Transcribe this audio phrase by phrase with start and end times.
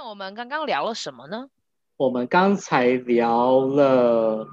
[0.00, 1.50] 那我们刚刚聊了什么呢？
[1.96, 4.46] 我们刚才聊了，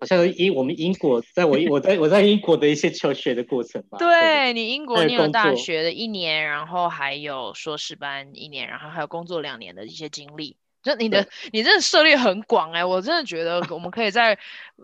[0.00, 3.98] 好像英我们英国，在我 我在我在英国的一些求学的过程吧。
[3.98, 10.56] 对，对你英国念了大学的一年，然后还有硕士班一年，然后还有工作两年的一些经历。
[10.82, 14.36] 就你的你真的涉猎很广哎、欸，我真的觉得我们可以再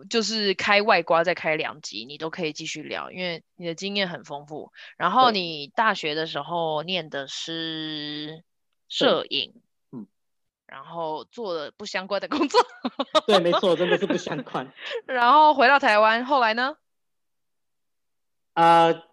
[0.09, 4.71] 就是开外挂再开两集，你都可以继续聊，因为你的经验很丰富。
[4.95, 8.43] 然后你大学的时候念的是
[8.89, 9.53] 摄影，
[9.91, 10.07] 嗯，
[10.65, 12.61] 然后做了不相关的工作。
[13.27, 14.71] 对，没错，真的是不相 关。
[15.05, 16.77] 然后回到台湾，后来呢？
[18.53, 19.03] 呃，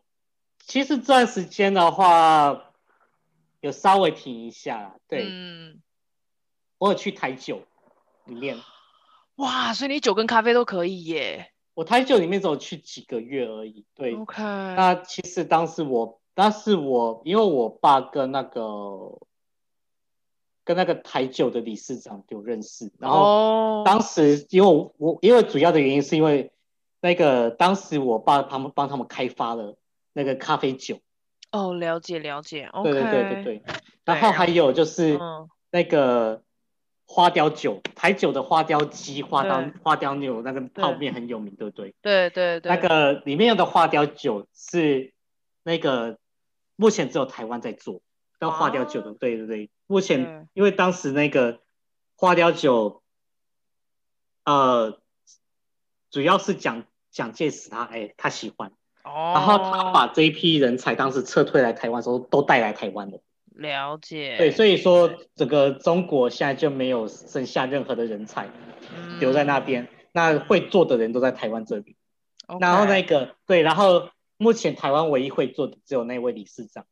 [0.59, 2.73] 其实这段时间的话，
[3.61, 5.27] 有稍微停一下，对。
[5.29, 5.83] 嗯
[6.79, 7.63] 我有去台酒
[8.25, 8.59] 里面，
[9.37, 9.73] 哇！
[9.73, 11.53] 所以你酒跟咖啡都可以耶。
[11.75, 13.87] 我台酒里面只有去几个月而已。
[13.95, 14.43] 对，OK。
[14.43, 18.61] 那其实当时我，当时我，因为我爸跟那个
[20.65, 26.53] 跟那个台酒的理事长有认识，然后当时因为我，我因为主要的原因是因为
[27.01, 29.77] 那个当时我爸他们帮他们开发了
[30.13, 30.99] 那个咖啡酒。
[31.51, 32.69] 哦，了解了解。
[32.83, 33.63] 对对对对对。
[34.05, 35.19] 然后还有就是
[35.71, 36.43] 那个。
[37.05, 41.95] 花雕酒，台酒的花雕鸡、花雕花雕牛那个泡面很有名，对不对？
[42.01, 42.75] 对对对。
[42.75, 45.13] 那个里面用的花雕酒是
[45.63, 46.17] 那个
[46.75, 48.01] 目前只有台湾在做，
[48.43, 49.71] 叫花雕酒的，啊、对对对。
[49.87, 51.61] 目前因为当时那个
[52.17, 53.05] 花雕酒，
[54.45, 54.99] 呃，
[56.11, 58.73] 主要是蒋蒋介石他哎他喜欢，
[59.05, 63.21] 哦，然后他把这一批人才当时撤退来台湾的时候都带来台湾的。
[63.55, 68.51] 了解，对，所以说整个中国现在就没有剩下任何的人才
[69.21, 71.95] 留在那边，嗯、那会做的人都在台湾这里。
[72.59, 76.87] 然后那个对，然后目前台湾唯一会做的只有那位理事长。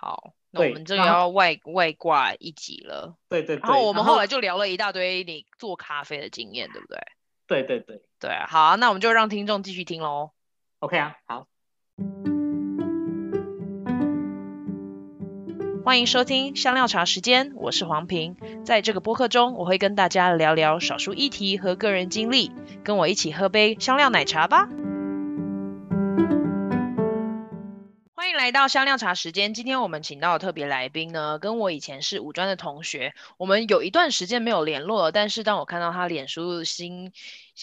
[0.00, 3.16] 好，那我们这个要外外挂一集了。
[3.28, 3.60] 对对对。
[3.62, 6.98] 然后我们后来就聊了一大堆你做咖啡的经验，对不对？
[7.48, 10.30] 对对对对，好啊，那我们就让听众继续听喽。
[10.78, 11.48] OK 啊，好。
[15.84, 18.36] 欢迎收听香料茶时间，我是黄平。
[18.64, 22.52] 在这个播客中，我会跟大家聊聊少数议题和个人经历，
[22.84, 24.68] 跟我一起喝杯香料奶茶吧。
[28.38, 29.52] 来到香料茶时间。
[29.52, 37.12] 今天我们请到的特别来宾呢，跟我以前是五专的同学，我们有一段时间没有联络了，但是当我看到他脸书新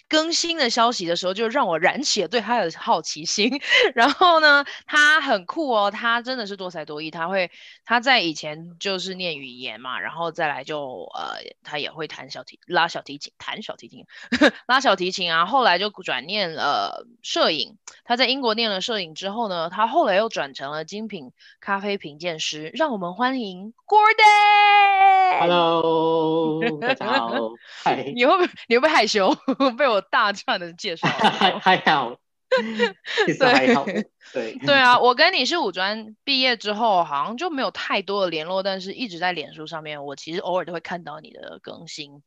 [0.08, 3.62] 更新的消息的时候，就让我燃起了对他的好奇心。
[3.96, 7.12] 然后呢，他很酷哦，他真的是多才多艺。
[7.12, 7.52] 他会
[7.86, 14.06] 他在以前就是念语言嘛，然后再来就呃，他也会弹小提拉小提琴，弹小提琴，
[14.68, 15.46] 拉小提琴啊。
[15.46, 17.78] 后来就转念呃摄影。
[18.04, 22.72] 他在英国念了摄影之后呢，他后来又转成了精品咖啡评鉴师。
[22.74, 25.40] 让我们欢迎 Gordon。
[25.40, 27.52] Hello，大家好。
[27.84, 28.12] 嗨。
[28.16, 29.36] 你会不会你会不会害羞？
[29.78, 32.20] 被我大串的介绍， 还还好，
[33.26, 34.12] 其实还好，对。
[34.34, 42.24] 对， 对啊，我跟你是五专毕业之后，好像就没有太多的联络，但是一直在脸书上面，我其实偶尔都会看到你的更新。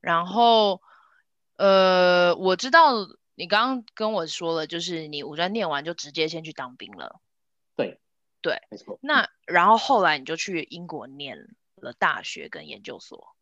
[0.00, 0.80] 然后，
[1.56, 2.92] 呃，我知道
[3.34, 7.20] 你刚刚跟我说了，就是你五专念完就直接先去当兵了，
[7.76, 7.98] 对。
[8.40, 8.98] 对，没错。
[9.02, 13.34] 那然后后来你就去英国念了大学跟研究所，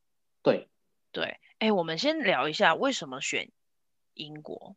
[0.42, 0.68] 对。
[1.12, 3.50] 对，哎，我们先聊一下为什么选
[4.14, 4.76] 英国。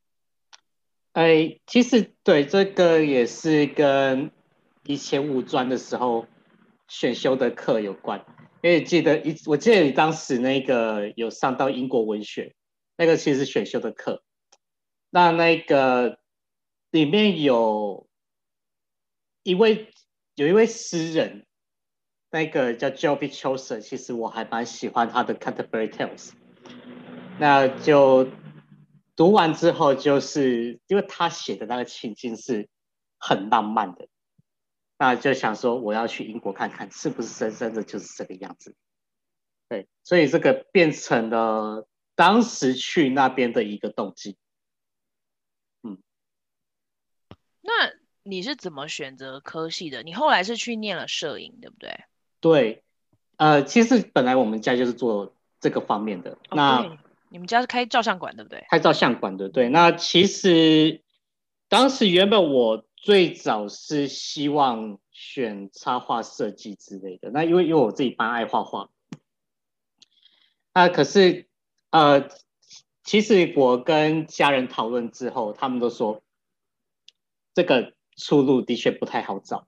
[1.14, 4.32] 哎，其实对这个也是跟
[4.86, 6.28] 以前五专的时候
[6.88, 8.26] 选修的课有关，
[8.62, 12.56] 因为记得一，我记得你当时那个有上到英国文学，
[12.96, 14.24] 那个其实是选修的课，
[15.10, 16.20] 那那个
[16.92, 18.08] 里面有
[19.44, 19.90] 一位
[20.36, 21.46] 有一位诗人。
[22.32, 26.28] 那个叫 Joby Chaucer，其实我还蛮喜欢他的《Canterbury Tales》。
[27.40, 28.28] 那就
[29.16, 32.68] 读完之后，就是因为他写的那个情境是
[33.18, 34.08] 很浪漫的，
[34.98, 38.76] 那就想说我要去英国看看，是不是真真的就是这个样子。
[39.68, 44.38] 对，所以这个变成了当时去那边的一个动机。
[45.84, 45.98] 嗯，
[47.62, 47.72] 那
[48.24, 50.04] 你是怎么选择科系的？
[50.04, 52.04] 你后来是去念了摄影，对不对？
[52.40, 52.84] 对，
[53.38, 56.32] 呃，其实本来我们家就是做这个方面的。
[56.32, 56.98] 哦、那
[57.30, 58.66] 你们家是开照相馆，对不对？
[58.70, 59.70] 开照相馆的，对。
[59.70, 61.02] 那其实
[61.68, 67.30] 当时原本我最早是希望选插画设计之类的。
[67.32, 68.90] 那因为因为我自己蛮爱画画，
[70.74, 71.48] 那可是
[71.92, 72.30] 呃，
[73.04, 76.22] 其实我跟家人讨论之后，他们都说
[77.54, 79.68] 这个出路的确不太好找。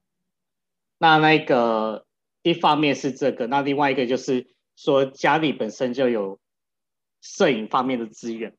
[0.98, 2.06] 那那个。
[2.44, 6.40] 一方面是这个，那另外一个就是说家里本身就有
[7.22, 8.58] 摄影方面的资源，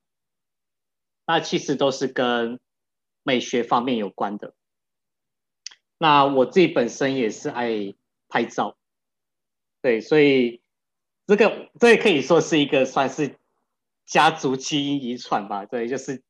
[1.27, 2.59] 那其实都是跟
[3.23, 4.55] 美学方面有关的。
[5.99, 7.95] 那我自己本身也是爱
[8.29, 8.77] 拍照，
[9.83, 10.63] 对，所以
[11.27, 13.37] 这个这也可以说是一个算是
[14.07, 16.23] 家族基因遗传吧，对，就是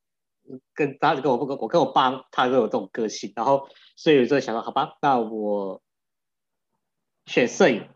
[0.75, 5.81] 跟他跟我不跟我跟我爸他都有这种个性，然后所以我就想说，好吧，那我。
[7.25, 7.89] 选摄影，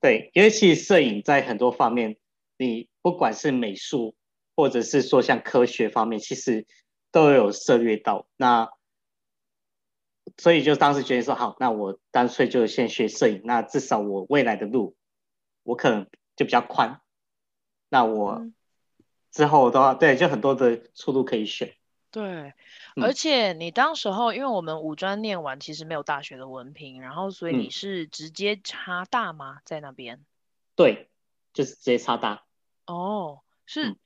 [0.00, 2.16] 对，因为其实摄影在很多方面，
[2.58, 4.16] 你不管是美术，
[4.56, 6.66] 或者是说像科学方面，其实
[7.12, 8.26] 都有涉猎到。
[8.34, 8.70] 那
[10.38, 13.42] 所以就当时决定说，好，那我干脆就先学摄影。
[13.44, 14.96] 那至少我未来的路，
[15.64, 17.02] 我可能就比较宽。
[17.90, 18.46] 那我
[19.30, 21.76] 之后的话，对，就很多的出路可以选。
[22.10, 22.54] 对。
[23.02, 29.58] 而且你当时候，因为我们五专念完，其实没有大学的文凭，然后所以你是直接插大吗？
[29.66, 30.24] 在那边？
[30.74, 31.10] 对，
[31.52, 32.46] 就是直接插大。
[32.86, 33.98] 哦，是，嗯、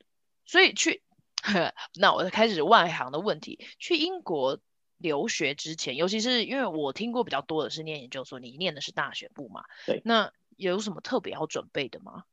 [0.47, 1.03] 所以去，
[1.99, 3.59] 那我就开始外行的问题。
[3.79, 4.59] 去英国
[4.97, 9.65] 留学之前，尤其是因为我听过比较多的是念研究所，你念的是大学部嘛？
[9.87, 10.03] 对。
[10.05, 12.25] 那有什么特别要准备的吗？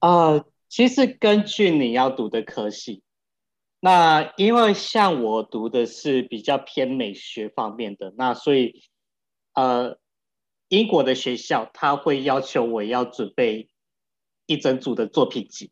[0.00, 3.02] 呃，其实根据你要读的科系。
[3.84, 8.84] 那因为像我读的是比较偏美学方面的，那所以，
[9.54, 9.98] 呃，
[10.68, 13.70] 英国的学校他会要求我要准备
[14.46, 15.70] 一整组的作品集，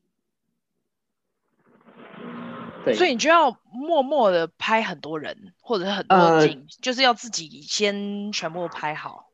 [2.85, 9.31] 对，所以你就要默默的拍很多人或者是很多景，呃，就是要自己先全部拍好。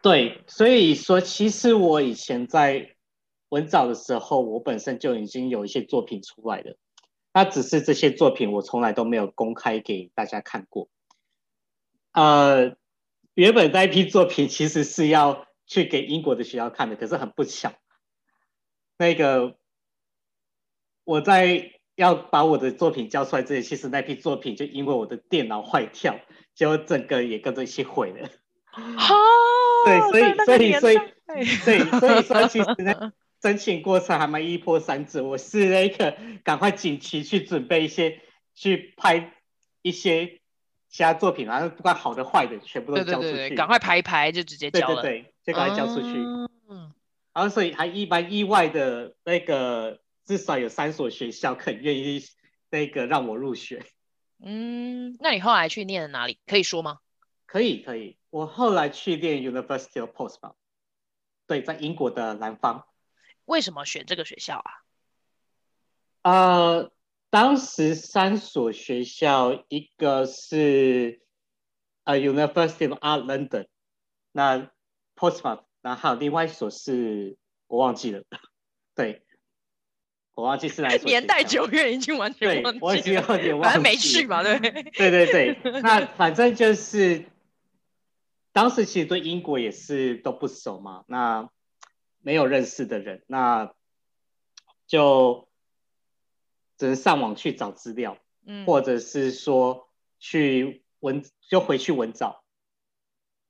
[0.00, 2.94] 对，所以说其实我以前在
[3.48, 6.76] 文藻的时候，我本身就已经有一些作品出来了。
[7.32, 10.88] 那只是这些作品，我从来都没有公开给大家看过。
[12.12, 12.76] 呃，
[13.34, 17.72] 原本那一批作品其实是要去给英国的学校看的，可是很不巧，
[18.98, 19.56] 那个
[21.04, 26.18] 我在要把我的作品交出来之前，其实那批作品就因为我的电脑坏掉，
[26.54, 28.28] 结果整个也跟着一起毁了。
[28.74, 29.14] 哦，
[29.86, 30.98] 对，所以所以所以
[31.64, 33.12] 对，所以说其实呢。
[33.40, 38.20] 申请过程还蛮一波三折，我是那个赶快紧急去准备一些，
[38.56, 39.32] 去拍
[39.80, 40.40] 一些
[40.88, 46.08] 其他作品，然后不管好的坏的全部都交出去，对对对，赶快排一排就直接交了，对对对，就赶快交出去。
[46.16, 46.37] 嗯，
[47.38, 52.20] 然后所以还一般意外的那个，至少有三所学校肯愿意
[52.68, 53.80] 那个让我入学。
[54.42, 56.40] 嗯，那你后来去念了哪里？
[56.48, 56.98] 可以说吗？
[57.46, 60.56] 可以可以，我后来去念 University of Portsmouth，
[61.46, 62.88] 对，在英国的南方。
[63.44, 64.82] 为什么选这个学校啊？
[66.22, 66.90] 呃，
[67.30, 71.20] 当时三所学校，一个是
[72.02, 73.68] 呃 University of Art London，
[74.32, 74.72] 那
[75.14, 77.36] Portsmouth，然后还有另外一所是
[77.66, 78.22] 我忘记了，
[78.94, 79.22] 对，
[80.34, 81.06] 我忘记是哪一所。
[81.06, 82.86] 年代久远，已经完全忘记了。
[82.86, 83.62] 我已经有点忘记。
[83.62, 84.58] 反正没去嘛，对。
[84.92, 87.24] 对对对，那反正就是
[88.52, 91.48] 当时其实对英国也是都不熟嘛，那。
[92.20, 93.72] 没有认识的人，那
[94.88, 95.48] 就
[96.76, 99.88] 只能上网去找资料，嗯，或者是说
[100.18, 102.44] 去文就回去文藻，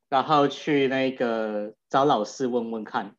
[0.09, 3.15] 然后去那个找老师问问看。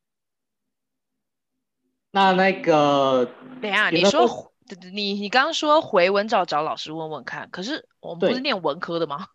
[2.10, 3.30] 那那个，
[3.62, 4.52] 等下你说
[4.92, 9.28] 你你刚刚说回文藻找老师问问看，可是我们不是念文科的吗？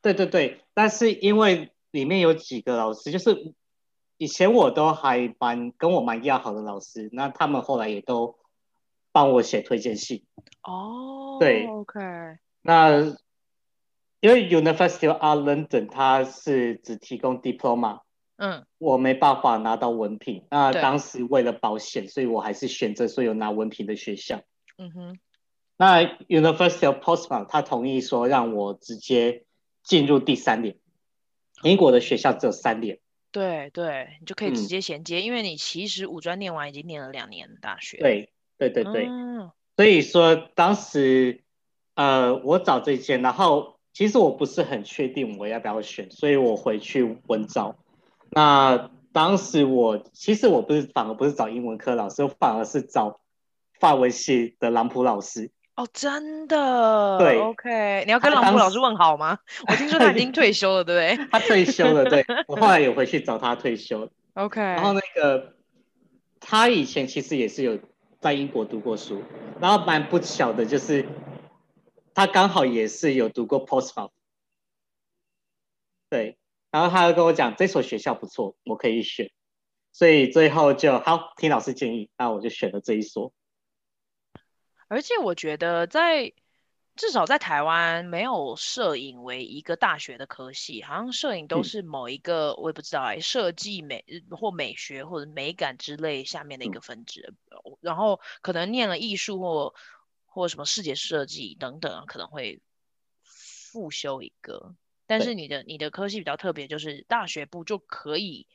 [0.00, 3.52] 对对对，但是因为里面有几个老师就是。
[4.18, 8.38] 以前我都还蛮跟我蛮要好的老师，那他们后来也都
[9.10, 10.24] 帮我写推荐信。
[10.62, 11.98] 哦，对，OK。
[12.60, 13.16] 那
[14.22, 18.02] 因为 University of London 它是只提供 diploma，
[18.36, 20.46] 嗯，我没办法拿到文凭。
[20.48, 24.40] 那当时为了保险，所以我还是选择所有拿文凭的学校。
[24.78, 25.18] 嗯哼。
[25.76, 29.42] 那 University of Portsmouth 他同意说让我直接
[29.82, 30.76] 进入第三年，
[31.64, 33.00] 英国的学校只有三年。
[33.32, 37.96] 对对，你就可以直接衔接，嗯，因为你其实五专念完已经念了两年大学。
[37.96, 41.42] 对对对对，嗯，所以说当时
[41.96, 47.76] 呃我找这间，然后其实我不是很确定我要不要选，所以我回去文藻。
[48.30, 53.20] 那当时我其实我不是反而不是找英文科老师，我反而是找
[53.78, 55.50] 法文系的朗普老师。
[55.74, 57.18] 哦，真的？
[57.18, 59.38] 对，OK，你要跟朗普老师问好吗？
[59.68, 61.26] 我听说他已经退休了，对不对？
[61.32, 62.24] 他退休了，对。
[62.46, 64.08] 我后来有回去找他退休。
[64.34, 64.60] OK。
[64.60, 65.54] 然后那个
[66.40, 67.78] 他以前其实也是有
[68.20, 69.22] 在英国读过书，
[69.60, 71.06] 然后蛮不巧的就是
[72.14, 74.10] 他刚好也是有读过 Portsmouth。
[76.10, 76.38] 对，
[76.70, 79.30] 然后他又跟我讲这所学校不错，我可以选，
[79.92, 83.32] 所以最后就好听老师建议，那我就选了这一所。
[84.88, 86.34] 而且我觉得在
[86.94, 99.74] 至少在台湾没有摄影为一个大学的科系，好像摄影都是某一个、嗯、我也不知道哎，设计美或美学或者美感之类下面的一个分支，嗯、然后可能念了艺术或
[100.32, 102.60] 或什么视觉设计等等，可能会
[103.22, 104.74] 复修一个。
[105.06, 108.46] 但是你的你的科系比较特别，就是大学部就可以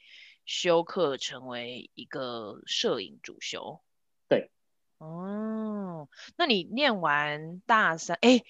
[0.45, 3.81] 修课成为一个摄影主修。
[4.27, 4.49] 对。
[4.97, 8.41] 哦，那你念完大三，哎，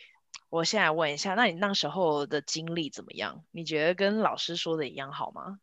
[0.49, 3.43] 我现在问一下，那你那时候的经历怎么样？
[3.51, 5.59] 你觉得跟老师说的一样好吗？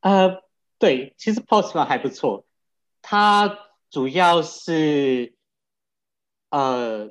[0.00, 0.42] 呃，
[0.78, 2.44] 对，其实 Portsmouth 还不错，
[3.00, 5.36] 它主要是，
[6.52, 7.10] 呃，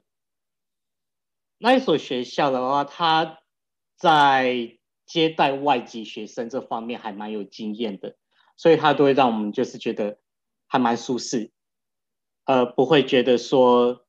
[1.57, 3.39] 那一所学校的话，他
[3.97, 8.15] 在接待外籍学生这方面还蛮有经验的，
[8.55, 10.19] 所以他都会让我们就是觉得
[10.67, 11.51] 还蛮舒适。
[12.45, 14.05] 呃，不会觉得说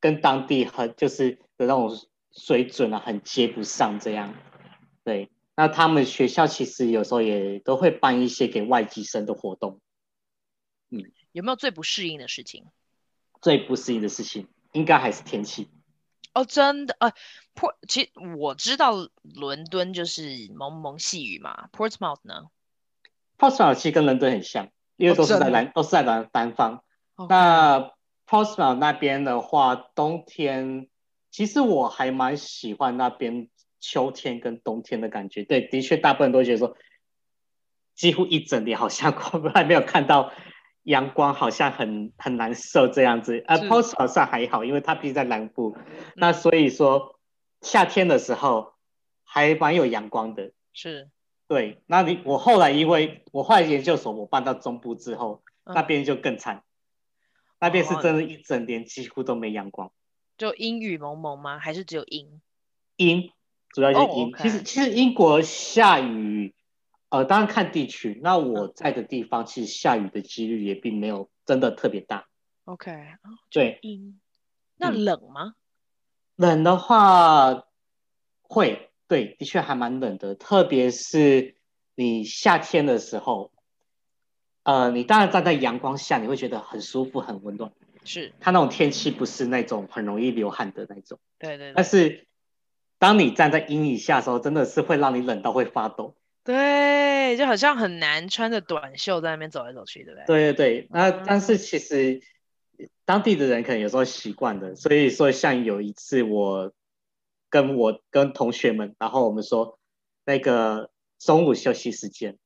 [0.00, 1.90] 跟当地很就是的那种
[2.30, 4.34] 水准啊，很接不上这样。
[5.02, 9.80] 对，那他们学校其实有时候也都会办一些给外籍生的活动。
[10.90, 12.66] 嗯，有没有最不适应的事情？
[13.42, 15.68] 最不适应的事情应该还是天气。
[16.32, 17.12] 哦，真的，呃
[17.54, 22.46] ，Port，其实我知道伦敦就是蒙蒙细雨嘛，Portsmouth 呢
[23.36, 26.82] ？Portsmouth 其实跟伦敦很像，因为都是在南，哦、都是在南南方。
[27.28, 27.92] 那
[28.26, 30.88] Portsmouth 那边的话，冬天
[31.30, 35.44] 其实我还蛮喜欢那边秋天跟冬天的感觉。
[35.44, 36.76] 对，的确，大部分都觉得说，
[37.94, 39.12] 几乎一整年好像
[39.52, 40.32] 还没有看到
[40.84, 43.44] 阳光，好像很很难受这样子。
[43.46, 45.76] 而 Portsmouth 上还好，因为它毕竟在南部，
[46.16, 47.18] 那所以说
[47.60, 48.74] 夏天的时候
[49.24, 50.52] 还蛮有阳光的。
[50.72, 51.10] 是，
[51.48, 51.82] 对。
[51.86, 56.62] 那你我后来因为我后来研究所我搬到中部之后，嗯、那边就更惨。
[57.60, 59.92] 那边是真的，一整年几乎都没阳光，哦，
[60.36, 61.60] 就阴雨蒙蒙吗？
[61.60, 62.40] 还是只有阴？
[62.96, 63.30] 阴，
[63.72, 64.24] 主要就是阴。
[64.24, 64.36] Oh.
[64.42, 66.56] 其实，其实英国下雨，
[67.12, 68.18] 呃，当然看地区。
[68.22, 72.26] 那我在的地方，其实下雨的几率也并没有真的特别大。
[72.64, 72.90] OK，
[73.50, 73.78] 对。
[73.82, 74.18] 阴，
[74.78, 75.54] 那冷吗？
[76.36, 77.64] 嗯，冷的话
[78.40, 81.56] 会，对，的确还蛮冷的，特别是
[81.94, 83.52] 你夏天的时候。
[84.62, 87.70] 呃，你当然站在阳光下，你会觉得很舒服、很温暖。
[88.04, 91.18] 是，它那种天气不是那种很容易流汗的那种。
[91.38, 91.74] 对对对。
[91.74, 92.26] 但是，
[92.98, 96.16] 当你站在阴影下的时候，真的是会让你冷到会发抖。
[96.44, 100.26] 对，就好像很难穿着短袖在那边走来走去，对不对？
[100.26, 100.88] 对对对。
[100.90, 102.20] 那但是其实
[103.04, 106.72] 当地的人可能有时候习惯的，所以说像有一次我
[107.48, 109.78] 跟我跟同学们，然后我们说
[110.24, 112.36] 那个中午休息时间，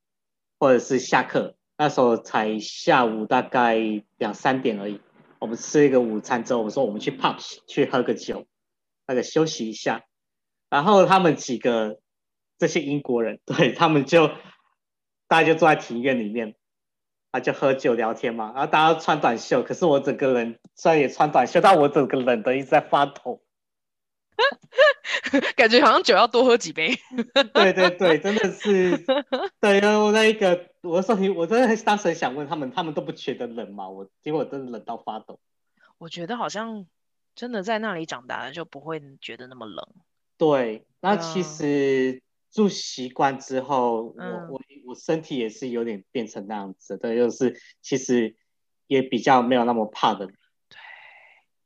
[0.59, 1.57] 或者是下课。
[1.79, 3.79] 那时候才下午大概
[4.17, 4.99] 两三点而已，
[5.39, 7.37] 我们吃一个午餐之后，我们说我们去 pub
[7.67, 8.47] 去喝个酒，
[9.07, 10.05] 那个休息一下。
[10.71, 12.01] 然后他们几个
[12.59, 14.29] 这些英国人， 对，他们就
[15.29, 16.55] 大家就坐在庭院里面，
[17.31, 18.53] 啊，就喝酒聊天嘛。
[18.55, 23.43] 然后大家穿短袖，可是我整个人虽然也穿短袖，但我整个冷的一直在发抖。
[25.57, 26.95] 感觉好像酒要多喝几杯。
[27.55, 28.99] 对对对，真的是。
[29.61, 33.89] 对啊，我那一个，我说你，我真的当时想问他们，他们都不觉得冷吗？
[33.89, 35.41] 我结果真的冷到发抖。
[35.99, 36.87] 我觉得好像
[37.35, 39.89] 真的在那里长大的，就不会觉得那么冷。
[40.37, 42.23] 对，那其实
[42.57, 48.35] 住习惯之后，嗯、我我我身体也是有点变成那样子的，就是其实
[48.87, 50.31] 也比较没有那么怕的。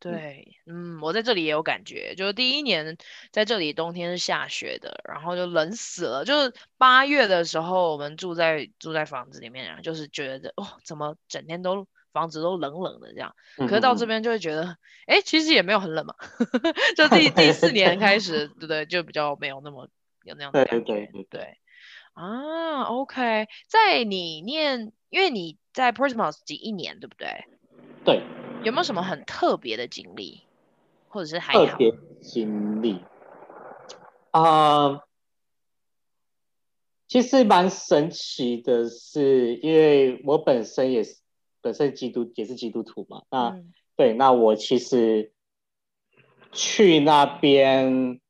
[0.00, 2.96] 对，嗯，我在这里也有感觉，就是第一年
[3.30, 6.24] 在这里冬天是下雪的，然后就冷死了。
[6.24, 13.36] 就是八月的时候，我们住在住在房子里面啊，就是觉得哦，怎么整天都房子都冷冷的这样。
[13.58, 16.14] 可是到这边就会觉得，哎、嗯，其实也没有很冷嘛。
[16.96, 18.86] 就 第第四年开 始，对不对？
[18.86, 19.86] 就比较没有那么
[20.24, 20.84] 有那样的感觉。
[20.84, 21.58] 对对对，对。
[22.12, 27.44] 啊，OK，在你念，因为你在 Portsmouth 几一年，对不对？
[28.04, 28.22] 对。
[28.62, 30.42] 有没有什么很特别的经历，
[31.08, 31.64] 或者是还好？
[31.64, 33.02] 特别经历
[34.32, 35.02] 啊、呃，
[37.08, 41.16] 其实蛮神奇的是，因为我本身也是
[41.62, 45.32] 本身基督也是基督徒嘛，那、嗯、对，那我其实
[46.52, 48.20] 去那边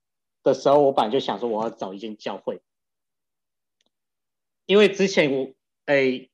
[0.42, 2.60] 的时候，我本来就想说我要找一间教会，
[4.66, 5.50] 因为之前我
[5.86, 6.26] 哎。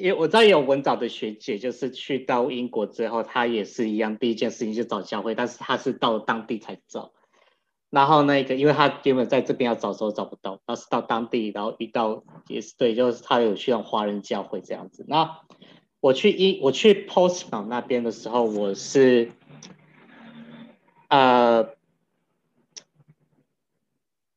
[0.00, 7.12] 因为我知道有文藻的学姐，就是去到英国之后，她也是一样，第一件事情就找教会，但是她是到当地才找。
[7.90, 15.04] 然后那个，因为她原本在这边要找时候找不到，然后是到当地，然后遇到也是对，就是她有去到华人教会这样子。
[15.08, 15.40] 那
[15.98, 19.32] 我去一我去 Post 港那边的时候，我是
[21.08, 21.70] 呃，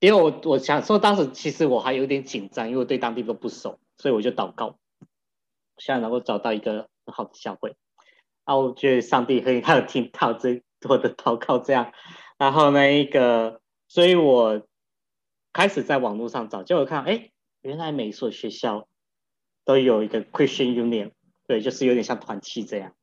[0.02, 4.80] 因为我我想说当时其实我还有点紧张，因为我对当地都不熟，所以我就祷告，
[5.78, 7.78] 希望能够找到一个很好的教会。
[8.44, 11.94] 啊我觉得上帝可以他有听到这我的祷告这样。
[12.40, 14.64] 然后那一个，所以我
[15.54, 17.30] 开始在网络上找，结果看，哎，
[17.62, 18.88] 原来每一所学校
[19.64, 21.12] 都有一个 Christian Union，
[21.46, 22.96] 对，就是有点像团契这样。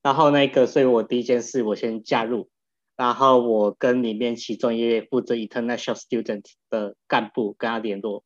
[0.00, 2.48] 然后那个，所以我第一件事，我先加入，
[2.96, 8.24] 然后我跟里面其中一位负责 International Student 的干部跟他联络，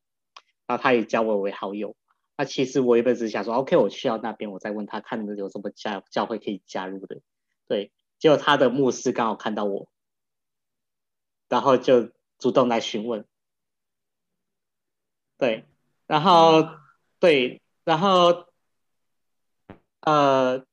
[0.67, 1.97] 然后他也加我为好友。
[2.37, 7.21] 那其实我原本只是想说，OK，我去到那边，我再问他看有什么教教会可以加入的。
[7.69, 9.91] 对，结果他的牧师刚好看到我。
[11.49, 13.25] 然后就主动来询问，
[15.37, 15.65] 对，
[16.07, 16.65] 然后
[17.19, 18.47] 对，然后
[19.99, 20.65] 呃，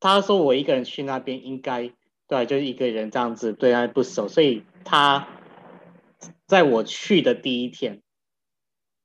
[0.00, 1.94] 他说我一个人去那边应该
[2.28, 5.26] 对，就是一个人这样子，对他不熟，所以他
[6.46, 8.02] 在我去的第一天，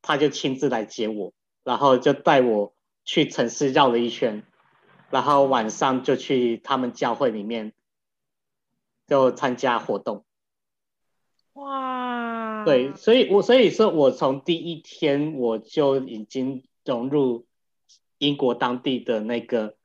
[0.03, 4.43] 他就亲自来接我，然后就带我去城市绕了一圈，
[5.09, 7.73] 然后晚上就去他们教会里面。
[9.05, 10.23] 就参加活动，
[11.53, 12.63] 哇！
[12.63, 17.45] 对，所以我所以说我从第一天我就已经融入
[18.17, 19.75] 英国当地的那个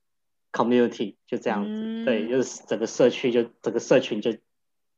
[0.52, 4.32] community，就这样子，嗯、对，就是整个社区就整个社群就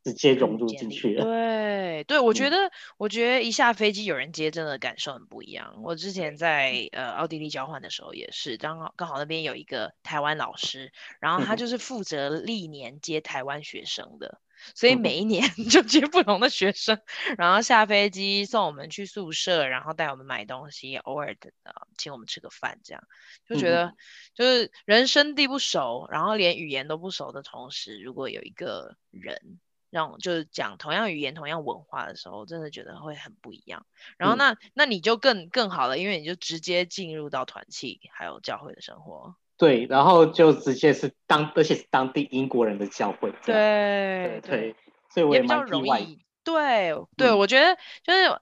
[0.02, 1.24] 直接融入进去了。
[1.24, 5.80] 对，对，我觉得、嗯、我觉得一下飞机有人接，真的感受很不一样。
[5.82, 14.40] 我之前在呃奥地利交换的时候也是，刚好刚好那边有一个台湾老师，然后他就是负责历年接台湾学生的，
[14.74, 17.00] 所以每一年 就接不同的学生，
[17.38, 21.52] 然后下飞机送我们去宿舍，然后带我们买东西，偶尔的
[21.96, 23.02] 请我们吃个饭，这样
[23.46, 23.94] 就觉得
[24.34, 29.58] 就是人生地不熟，然后连语言都不熟的同时，如果有一个人。
[29.92, 33.84] 让就是讲同样语言、同样文化的时候，真的觉得会很不一样。
[34.18, 39.34] 然后那、嗯、那你就更更好了，因为你就直接进入到团契还有教会的生活。
[39.60, 43.30] 对，然后就直接是当，而且是当地英国人的教会。
[43.44, 44.76] 对对，对，
[45.10, 46.18] 所以我也，也比较容易。
[46.42, 48.40] 对对、嗯，我觉得就是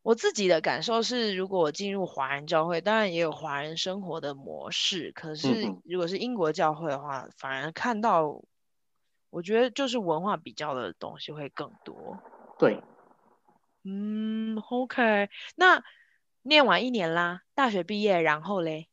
[0.00, 5.12] 我自己的感受是，如果我进入华人教会，当然也有华人生活的模式。
[5.12, 8.42] 可是如果是英国教会的话，嗯、反而看到。
[9.30, 12.18] 我觉得就是文化比较的东西会更多。
[12.58, 12.82] 对，
[13.84, 15.28] 嗯，OK。
[15.54, 15.84] 那
[16.40, 18.88] 念完一年啦，大学毕业，然后嘞？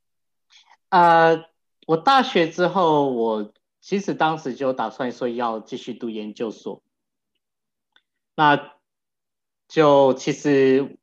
[0.89, 1.45] 呃，
[1.88, 6.82] 我大学之后，我其实当时就打算说要继续读研究所。
[8.36, 8.74] 那
[9.67, 10.98] 就其实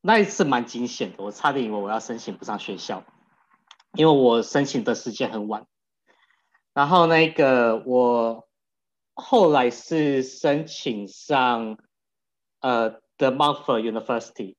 [0.00, 3.04] 那一次蛮惊险的，我差点以为我要申请不上学校，
[3.94, 5.66] 因为我申请的时间很晚。
[6.72, 8.48] 然后那个我
[9.14, 11.78] 后来是申请上
[12.60, 14.54] 呃 The Mountford University，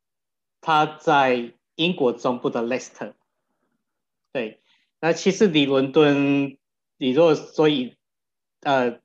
[0.60, 3.14] 它在英国中部的 Leicester。
[4.40, 4.62] 对，
[5.02, 6.58] 那其实离伦敦，
[6.98, 7.98] 你如果所以
[8.62, 9.00] 呃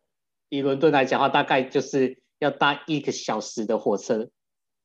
[0.48, 4.30] 以伦敦来讲的话，大概就是要搭一个小时的火车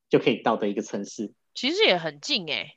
[0.10, 1.32] 就可以到的一个城市。
[1.54, 2.76] 其实也很近哎、欸。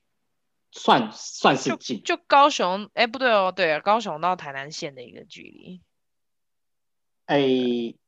[0.75, 5.83] 算算是近，就，就高雄，哎，不对哦，对啊，高雄到台南县的一个距离，
[7.27, 7.41] 哎，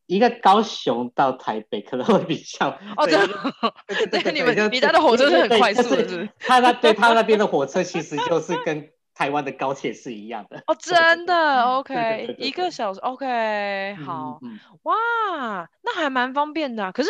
[0.06, 17.08] 一个高雄到台北可能会比较哦，对对你们你搭的火车是很快速的，是他那对他那边的火车其实就是跟台湾的高铁是一样的哦， 真的，OK，一个小时，OK，好，嗯嗯，哇，那还蛮方便的啊，可是，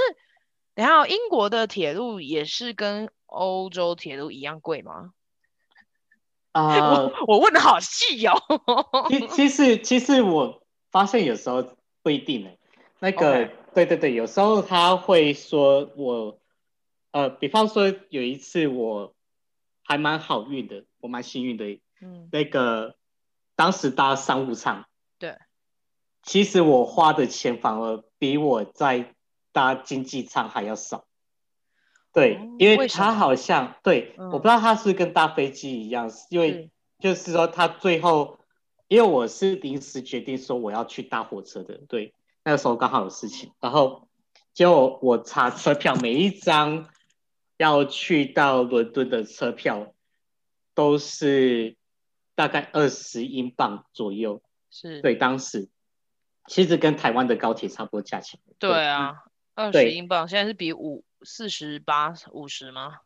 [0.75, 5.13] 然后英国的铁路也是跟欧洲铁路一样贵吗？
[6.53, 8.35] 啊、 uh，我问的好细哦。
[9.09, 12.51] 其其实其实我发现有时候不一定呢。
[13.01, 16.39] 那个.对对对，有时候他会说我，
[17.11, 19.13] 呃，比方说有一次我
[19.83, 21.81] 还蛮好运的，我蛮幸运的。
[22.01, 22.29] 嗯。
[22.33, 22.97] 那个
[23.57, 24.85] 当时搭商务舱。
[25.19, 25.37] 对。
[26.23, 29.15] 其实我花的钱反而比我在
[29.53, 31.05] 搭经济舱还要少。
[32.15, 38.39] 对，因为他好像对、嗯，我不知道他是跟搭飞机一样，因为就是说他最后，
[38.87, 44.09] 因为我是临时决定说我要去搭火车的，对，那个时候刚好有事情，然后
[44.53, 46.89] 就我查车票，每一张
[47.57, 49.93] 要去到伦敦的车票
[50.73, 51.77] 都是
[52.35, 55.69] 大概二十英镑左右，是对当时，
[56.49, 58.41] 其实跟台湾的高铁差不多价钱。
[58.59, 62.99] 对啊，二十英镑现在是比五四十八五十吗？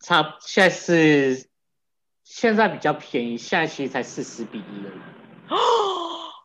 [0.00, 1.48] 差现在是
[2.22, 5.00] 现在比较便宜，现在其实才四十比一而已。
[5.48, 5.56] 哦，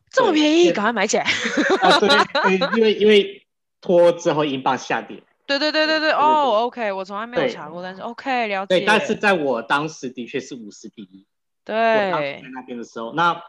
[0.10, 1.23] 这么便宜，赶快买起来！
[1.23, 3.45] 啊，对，因为因为
[3.82, 5.21] 拖之后英镑下跌。
[5.47, 8.80] 对对对对对，哦，OK，我从来没有查过，但是 OK 了解。
[8.80, 11.25] 对，但是在我当时的确是五十比一。
[11.67, 12.41] 对。
[12.41, 13.43] 在那边的时候，那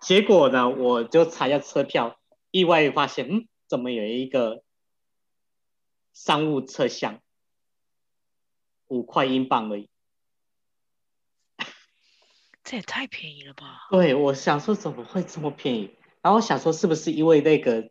[0.00, 0.68] 结果呢？
[0.70, 2.18] 我就查一下车票，
[2.50, 4.62] 意外发现，嗯，怎么有一个
[6.14, 7.20] 商务车厢？
[8.88, 9.88] 五块英镑而已，
[12.64, 13.86] 这也太便宜了吧？
[13.90, 15.94] 对，我想说怎么会这么便宜？
[16.22, 17.90] 然后我想说是不是因为那个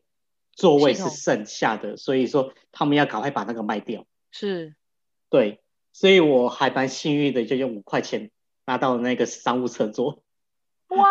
[0.51, 4.05] 座位是剩下的，所以说他们要赶快把那个卖掉？
[4.31, 4.75] 是，
[5.29, 5.61] 对，
[5.93, 8.29] 所以我还蛮幸运的，就用五块钱
[8.69, 10.21] 拿到了那个商务车座。
[10.89, 11.09] 哇，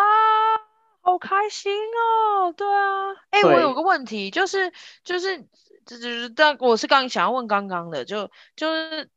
[1.01, 2.53] 好开心哦！
[2.53, 4.71] 对啊，哎，我有个问题，就是
[5.03, 5.45] 就是
[5.85, 9.09] 这就是，但我是刚想要问刚刚的，就就是。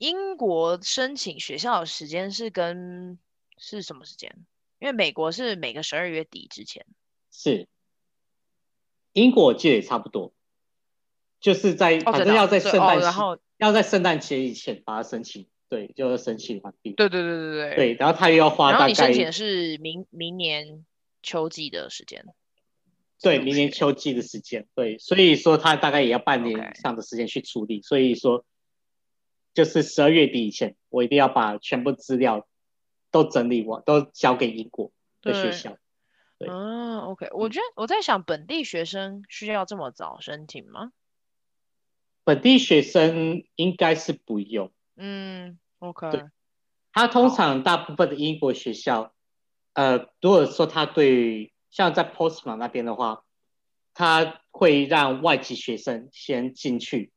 [0.00, 3.18] 英国申请学校的时间是跟
[3.56, 4.32] 是什么时间？
[4.78, 6.86] 因为美国是每个十二月底之前。
[7.32, 7.66] 是，
[9.12, 10.32] 英国记得也差不多，
[11.40, 16.92] 就是在反正要在圣诞、哦，然后要在圣诞节以前把它申请，对，就要申请完毕。
[16.92, 17.76] 对对对对对。
[17.76, 18.78] 对，然后他又要花大概。
[18.78, 20.84] 然后你申请的是明明年
[21.22, 22.24] 秋季的时间。
[23.20, 28.44] 对，明年秋季的时间，对，所以说他大概也要半年以上的时间去处理.所以说。
[29.54, 32.46] 就是十二月底以前，我一定要把全部资料
[33.10, 35.76] 都整理完，都交给英国的学校。
[36.38, 40.92] 对，对嗯，OK，我觉得我在想，本地学生需要这么早申请吗？
[42.22, 44.70] 本地学生应该是不用。
[44.98, 46.10] 嗯，OK。
[46.10, 46.24] 对，
[46.92, 49.14] 他通常大部分的英国学校，
[49.72, 53.24] 呃，如果说他对像在 Portsmouth 那边的话，
[53.94, 57.12] 他会让外籍学生先进去。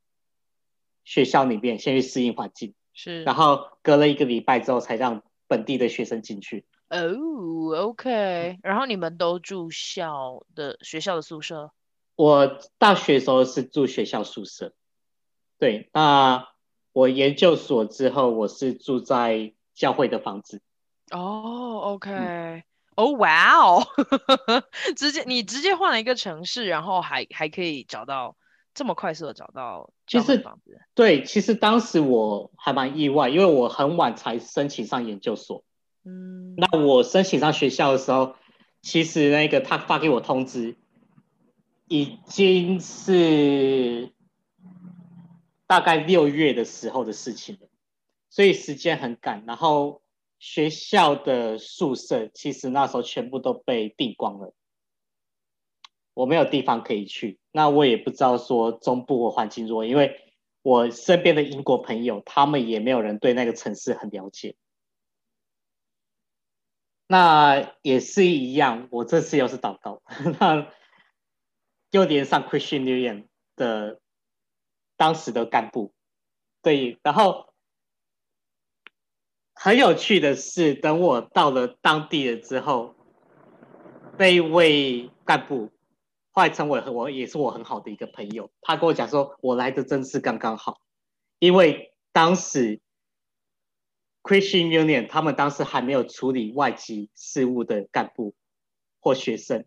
[1.03, 6.65] 学校里面先去适应环境，是，然后隔了一个礼拜之后才让本地的学生进去。
[6.89, 7.15] 哦、
[7.73, 8.59] oh,，OK。
[8.61, 11.71] 然后你们都住校的学校的宿舍？
[12.15, 14.73] 我大学的时候是住学校宿舍，
[15.57, 15.89] 对。
[15.91, 16.47] 那
[16.93, 20.61] 我研究所之后，我是住在教会的房子。
[21.11, 22.63] 哦、oh,，OK。
[22.95, 23.85] 哦，哇哦，
[24.95, 28.35] 直接你直接换了一个城市，然后还还可以找到。
[28.73, 29.91] 这么快速的找到房子？
[30.07, 35.65] 其实对，其实当时我还蛮意外，因为我很晚才申请上研究所。
[36.05, 38.35] 嗯，那我申请上学校的时候，
[38.81, 40.77] 其实那个他发给我通知，
[41.89, 44.13] 已经是
[45.71, 47.69] 大概六月的时候的事情了，
[48.29, 49.45] 所以时间很赶。
[49.45, 50.01] 然后
[50.37, 54.53] 学校的宿舍其实那时候全部都被订光了。
[56.13, 60.19] 我没有地方可以去，那我也不知道说中部的环境如何，因为
[60.61, 64.57] 我身边的英国朋友，他们也没有人对那个城市很了解。
[67.07, 70.01] 那也是一样，我这次又是祷告，
[71.91, 74.01] 又连上 Christian Union 的
[75.01, 75.95] 当时的干部，
[76.61, 77.55] 对，然后
[79.55, 82.93] 很有趣的是，等我到了当地了之后，
[84.19, 85.71] 那一位干部。
[86.29, 90.79] 后来成为我也是我很好的一个朋友，他跟我讲说，我来的真是刚刚好，
[91.39, 92.79] 因为当时
[94.21, 98.35] Christian Union 他们当时还没有处理外籍事务的干部
[98.99, 99.65] 或学生，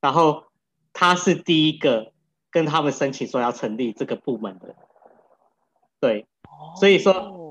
[0.00, 0.46] 然后
[0.92, 2.12] 他是第一个
[2.56, 4.74] 跟他们申请说要成立这个部门的，
[6.00, 6.26] 对，
[6.80, 7.44] 所以说。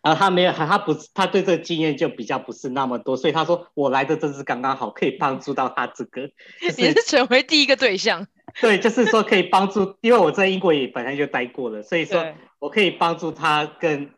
[0.00, 6.28] 然后他没有，他不是，他对这个经验就比较不是那么多，所以他说我来的真是刚刚好，可以帮助到他这个，
[6.60, 8.24] 就是、 也是成为第一个对象。
[8.62, 12.24] 对，就是说可以帮助，因为我在英国也本来就待过了，所以说
[12.60, 14.08] 我可以帮助他更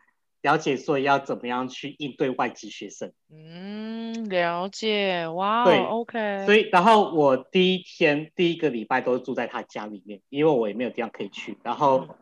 [0.41, 3.13] 了解说要怎么样去应对外籍学生。
[3.29, 6.45] 嗯，了解，哇，对，OK。
[6.45, 12.05] 所以然后我第一天第一个礼拜都住在他家里面，因为我也没有地方可以去，然后。
[12.07, 12.15] 嗯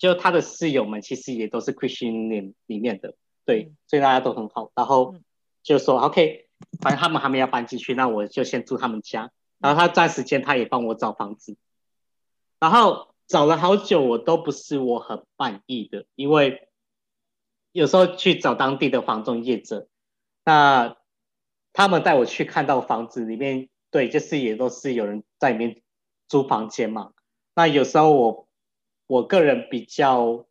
[0.00, 4.72] 就他的室友们其实也都是 Christian 里面的，对、嗯，所以大家都很好。
[4.74, 5.14] 然后
[5.62, 6.48] 就说、嗯、OK，
[6.80, 9.30] 反正他们还没要搬进去，那我就先住他们家。
[9.58, 11.58] 然后他暂时间他也帮我找房子，
[12.58, 16.69] 然后找了好久，我都不是我很满意的，因为
[17.72, 19.88] 有时候去找当地的房中业者，
[20.44, 20.96] 那
[21.72, 25.82] 他们带我去看到房子里面，对，就是也都是有人在里面
[26.28, 27.12] 租房间嘛。
[27.54, 28.46] 那有时候我。
[29.12, 30.46] 我个人比较，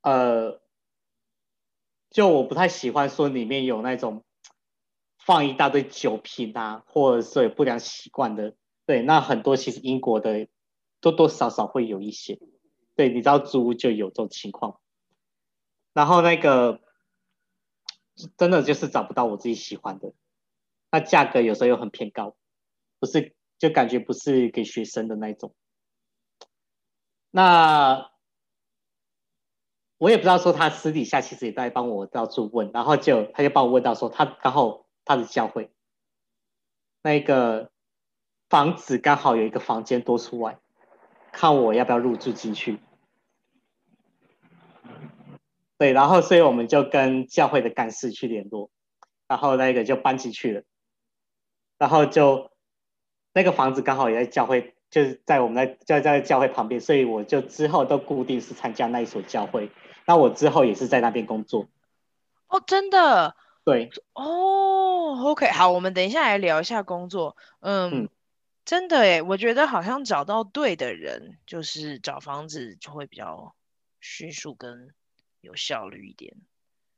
[0.00, 0.62] 呃，
[2.08, 4.24] 就我不太喜欢说里面有那种
[5.18, 8.54] 放一大堆酒瓶啊，或者是有不良习惯的，
[8.86, 10.48] 对，那很多其实英国的
[11.02, 12.38] 多多少少会有一些，
[12.96, 14.80] 对，你知道租就有这种情况，
[15.92, 16.80] 然后那个
[18.36, 20.12] 真的就是找不到我自己喜欢的，
[20.90, 22.36] 那价格有时候又很偏高，
[22.98, 25.54] 不是就感觉不是给学生的那种，
[27.30, 28.10] 那
[29.98, 34.82] 我也不知道说他私底下其实也在帮我到处问，然后就他就帮我问到说他刚好。
[35.04, 35.72] 他的教会，
[37.02, 37.72] 那个
[38.48, 40.60] 房子刚好有一个房间多出来，
[41.32, 42.78] 看我要不要入住进去。
[45.82, 48.70] 对，然后所以我们就跟教会的干事去联络，
[49.26, 50.62] 然后那个就搬进去了，
[51.76, 52.52] 然后就
[53.32, 59.72] 那个房子刚好也在教会，就是在我们在在在教会旁边，所以我就之后都固定是参加那一所教会。
[60.06, 61.66] 那我之后也是在那边工作。
[62.46, 63.34] 哦，真的。
[63.64, 67.36] 对哦，OK，好，我们等一下来聊一下工作。
[67.58, 68.08] 嗯，嗯
[68.64, 73.56] 真的诶，我觉得好像找到对的人，就是找房子就会比较
[74.00, 74.94] 迅速跟
[75.42, 76.34] 有效率一点。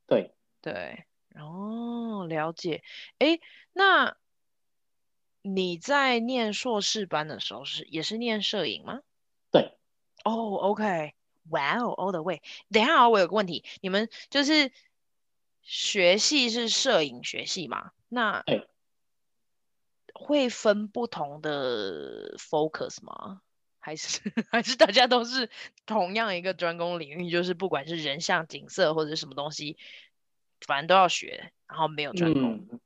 [0.06, 1.04] 对对，
[1.34, 2.84] 哦，了解。
[3.18, 3.40] 哎，
[3.72, 4.16] 那
[5.42, 9.00] 你在念硕士班的时候是也是念摄影吗？
[9.50, 9.76] 对。
[10.24, 11.14] 哦，OK，
[11.50, 12.40] 哇哦，all the way。
[12.70, 14.70] 等一下，我有个问题，你们就是。
[15.66, 17.92] 学系是摄影学系嘛？
[18.08, 18.44] 那
[20.12, 23.40] 会分不同的 focus 吗？
[23.84, 24.18] 还是
[24.50, 25.50] 还是大家都是
[25.84, 27.28] 同样一个专攻领域？
[27.30, 29.76] 就是不管是人像、景色或者什么东西，
[30.66, 32.66] 反正都要学，然后没有专攻。
[32.72, 32.80] 嗯、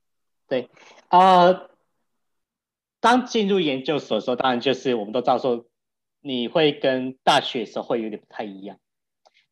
[0.49, 0.69] 对，
[1.09, 1.71] 呃，
[2.99, 5.67] 当进入研究所的时候，当然就是我们都知道说，
[6.21, 8.81] 你会跟大学的时候会有点不太一样。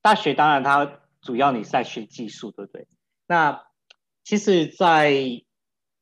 [0.02, 2.88] 大学当然它主要你是在学技术，对不对？
[3.28, 3.64] 那
[4.24, 5.42] 其实，在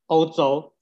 [0.07, 0.73] 欧洲，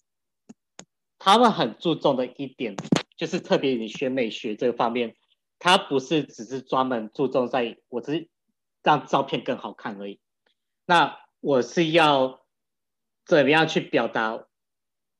[1.19, 2.75] 他们很注重的一点，
[3.15, 5.15] 就是特别你学美学这个方面，
[5.59, 8.29] 它不是只是专门注重在我只是
[8.81, 10.19] 让照片更好看而已。
[10.85, 12.45] 那我是要
[13.25, 14.45] 怎么样去表达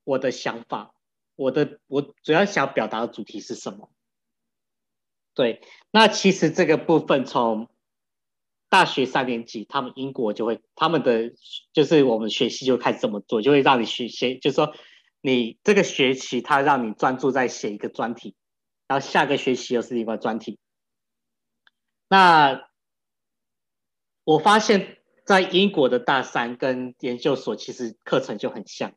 [0.04, 0.94] 我的想法？
[1.36, 3.90] 我的我主要想表达的主题是什么？
[5.34, 7.70] 对，那其实这个部分从。
[8.70, 11.32] 大学三年级，他们英国就会，他们的
[11.74, 14.74] 就是我们学习就开始这么做，就会让你学写，就是说
[15.26, 18.36] 你这个学期他让你专注在写一个专题，
[18.88, 20.60] 然后下个学期又是另外专题。
[22.10, 22.70] 那
[24.26, 28.94] 我发现，在英国的大三跟研究所其实课程就很像，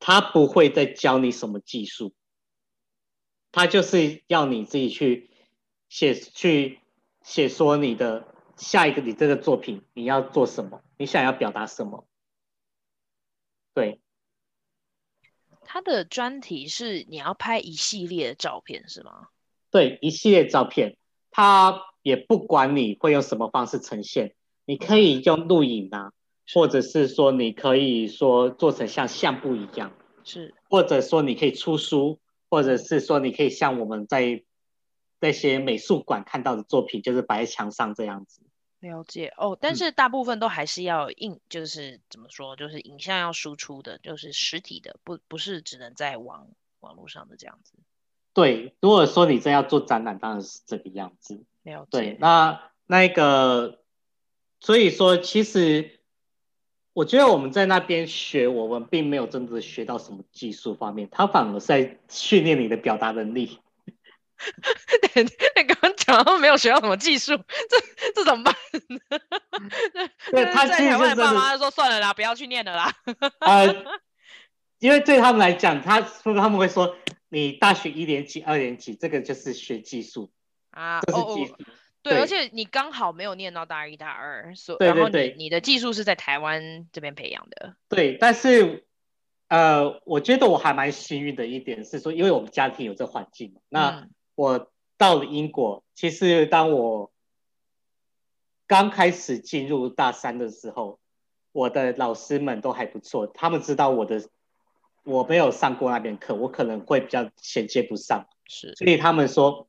[0.00, 2.14] 他不会再教你什么技术，
[3.52, 5.28] 他就是要你自己去
[5.90, 6.80] 写，去
[7.22, 8.32] 写说你的。
[8.56, 10.80] 下一个，你这个作品你要做什么？
[10.96, 12.06] 你想要表达什么？
[13.74, 14.00] 对，
[15.74, 19.26] 他的专题是你要拍一系列的照片是吗？
[19.72, 20.96] 对，一系列照片，
[21.32, 26.12] 他也不管你会用什么方式呈现，你可以用录影啊，
[26.52, 34.44] 或者是说你可以说做成像相簿一样，是，或者说你可以出书，或者是说你可以像我们在。
[35.20, 38.42] 那些美术馆看到的作品，就是摆在墙上这样子。
[38.84, 46.48] 了解哦，但是大部分都还是要印，就是怎么说，就是影像要输出的，就是实体的，不不是只能在网
[46.80, 47.72] 网络上的这样子。
[48.34, 51.42] 对，如果说你真要做展览，当然是这个样子。
[51.62, 51.88] 了解。
[51.90, 53.80] 对，那那个，
[54.60, 56.00] 所以说，其实
[56.92, 63.60] 我觉得我们在那边学，我们并没有真的学到什么技术方面，它反而是在训练你的表达能力。
[65.14, 68.54] 你刚刚讲到没有学到什么技术，这这怎么办
[68.88, 68.98] 呢？
[70.32, 72.92] 对，他在台湾爸妈说算了啦，不要去念了啦。
[73.40, 73.84] 呃，
[74.78, 76.96] 因为对他们来讲，他说他们会说，
[77.28, 80.32] 你大学一年级、二年级这个就是学技术
[80.70, 81.52] 啊，这是技术。
[81.52, 81.64] 哦哦
[82.02, 87.76] 对，而且你刚好没有念到大一、大二，所以然后你你的技术是在台湾这边培养的。
[87.88, 88.84] 对，但是
[89.48, 94.06] 呃，我觉得我还蛮幸运的一点是说，因为我们家庭有这环境，那。
[94.36, 97.12] 嗯我到了英国，其实当我
[98.66, 100.98] 刚开始进入大三的时候，
[101.52, 104.28] 我的老师们都还不错，他们知道我的
[105.04, 109.68] 我没有上过那边课，我可能会比较衔接不上，是，所以他们说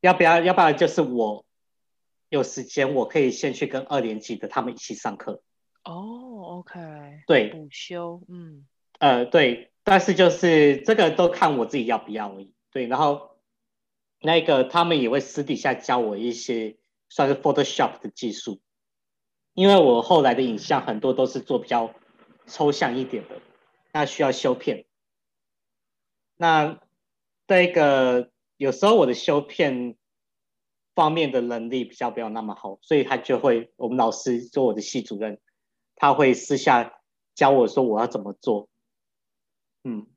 [0.00, 1.44] 要不要，要不然就是我
[2.28, 5.42] 有时间，我可以先去跟二年级的他们一起上课。
[5.82, 6.80] 哦，OK，
[7.26, 8.66] 对，补修，嗯，
[9.00, 12.53] 呃，对，但是就是这个都看我自己要不要而已。
[12.74, 13.38] 对，然后
[14.20, 16.76] 那个他们也会私底下教我一些
[17.08, 18.60] 算是 Photoshop 的技术，
[19.52, 21.94] 因为我后来的影像很多都是做比较
[22.46, 23.40] 抽象一点的，
[23.92, 24.86] 那需要修片。
[26.36, 26.80] 那
[27.46, 29.96] 这个有时候我的修片
[30.96, 35.40] 方面的能力比较没有那么好，所以他就会，我们老师做我的系主任，
[35.94, 37.00] 他会私下
[37.36, 38.68] 教我说我要怎么做。
[39.84, 40.08] 嗯，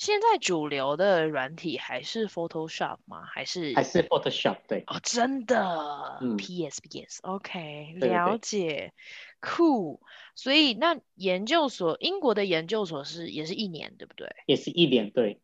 [0.00, 3.22] 现在主流的软体还是 Photoshop 吗？
[3.26, 4.56] 还是还是 Photoshop？
[4.66, 8.94] 对，哦，真的，嗯，PS PS，OK，对对了解，
[9.40, 10.00] 酷。
[10.34, 14.34] 所以那研究所，英国的研究所是也是一年，对不对？
[14.46, 15.38] 也是一年，对。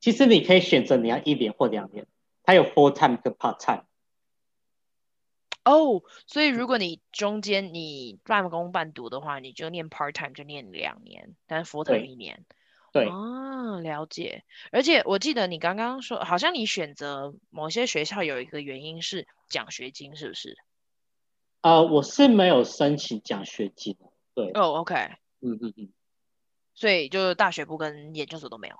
[0.00, 2.08] 其实你可以选择你要一年或两年，
[2.42, 3.84] 它有 full time 跟 part time。
[5.62, 12.44] 哦，oh, 所以如果你中间你半工半读的话，你就念 part time 就念两年，但是 full time 一年。
[12.92, 13.08] 对。
[13.08, 14.44] 啊，了解。
[14.72, 20.56] 而且我记得你刚刚说，好像你选择某些学校有一个原因是奖学金，是不是？
[21.62, 23.96] 呃，我是没有申请奖学金。
[24.34, 24.50] 对。
[24.54, 24.94] 哦、oh,，OK。
[25.40, 25.92] 嗯嗯嗯。
[26.74, 28.76] 所以就是大学部跟研究所都没有。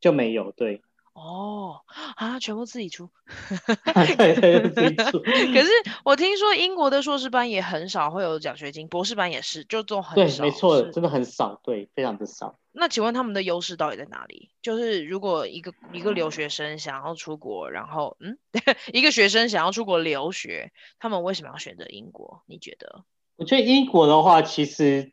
[0.00, 0.82] 就没有对
[1.14, 1.80] 哦
[2.16, 3.10] 啊，全部自己出，
[4.16, 5.20] 对对自己出。
[5.20, 5.68] 可是
[6.04, 10.42] 我听说英国的硕士班也很少会有奖学金，博士班也是，就做很少。
[10.42, 12.58] 对，没错，真的很少，对，非常的少。
[12.72, 14.50] 那请问他们的优势到底在哪里？
[14.62, 18.38] 就是如果一个一个留学生想要出国，然后嗯，
[18.94, 22.42] 一个学生想要出国留学，他们为什么要选择英国？
[22.46, 23.04] 你觉得？
[23.36, 25.12] 我觉得英国的话，其实。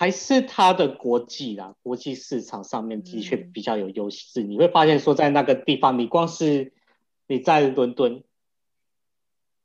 [0.00, 4.42] 还是它的国际啦，国际市场上面的确比较有优势。
[4.42, 6.72] 嗯、你会发现说，在那个地方，你光是
[7.26, 8.24] 你在伦敦，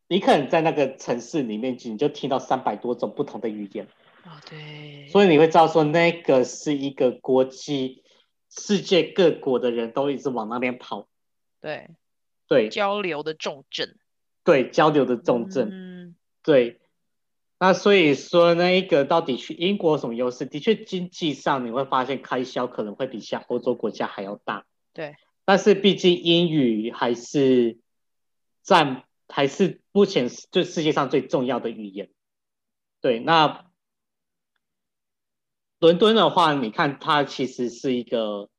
[0.09, 3.87] 你可能在那个城市里面，你就听到三百多种不同的语言。
[4.25, 5.07] 哦，对。
[5.07, 8.03] 所以你会知道说，那个是一个国际，
[8.49, 11.07] 世界各国的人都一直往那边跑。
[11.61, 11.91] 对，
[12.49, 13.95] 对，交流的重镇。
[14.43, 15.69] 对，交流的重镇。
[15.71, 16.81] 嗯，对。
[17.57, 20.45] 那所以说，那一个到底去英国有什么优势？
[20.45, 24.65] 的确，经济上你会发现开销可能会比像欧洲国家还要大。
[24.91, 25.15] 对，
[25.45, 27.79] 但是毕竟英语还是
[28.61, 32.09] 占，还是目前就世界上最重要的语言。
[32.99, 33.71] 对，那
[35.79, 38.49] 伦敦的话，你看它其实是一个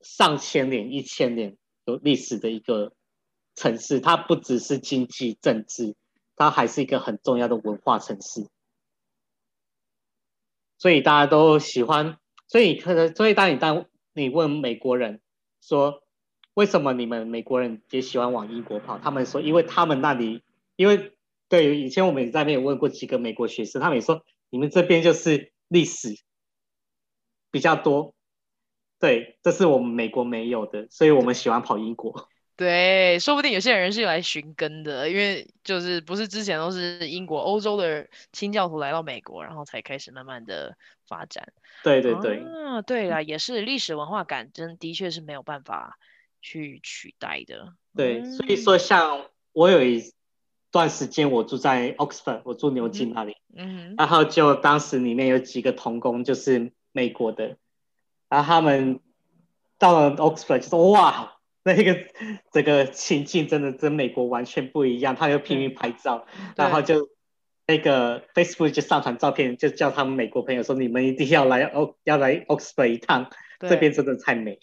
[0.00, 2.92] 上千年、一千年有历史的一个
[3.54, 5.94] 城市，它不只是经济、政治。
[6.38, 8.46] 它还是一个很重要的文化城市，
[10.78, 12.18] 所以大家都喜欢。
[12.46, 15.20] 所以可能，所以当你当你问美国人
[15.60, 16.02] 说，
[16.54, 18.98] 为什么你们美国人也喜欢往英国跑？
[18.98, 20.42] 他们说，因为他们那里，
[20.76, 21.12] 因为
[21.48, 26.08] 对以前我们在那边有问过几个美国学生，他们也说，你们这边就是历史
[27.50, 28.14] 比较多，
[28.98, 32.28] 对，这是我们美国没有的，所以我们喜欢跑英国。
[32.58, 41.52] 对，说不定有些人是来寻根的，因为就是不是之前都是英国、欧洲的清教徒来到美国，然后才开始慢慢的发展。
[41.84, 46.00] 对对对，啊，对啊，也是历史文化感，真的确是没有办法
[46.42, 47.74] 去取代的。
[47.94, 50.12] 对，所以说像我有一
[50.72, 57.56] 段时间我住在 Oxford，我住牛津那里，嗯，然后就当时里面有几个同工就是美国的，
[58.28, 58.98] 然后他们
[59.78, 61.37] 到了 Oxford 就说哇。
[61.74, 62.06] 那个
[62.52, 66.26] 这个情境真的跟美国完全不一样，他就拼命拍照，
[66.56, 67.10] 然后就
[67.66, 74.58] 那个 Facebook 就上传照片，就叫他们美国朋友说：“你们一定要来欧，要来 Oxford 一趟，这边真的太美。”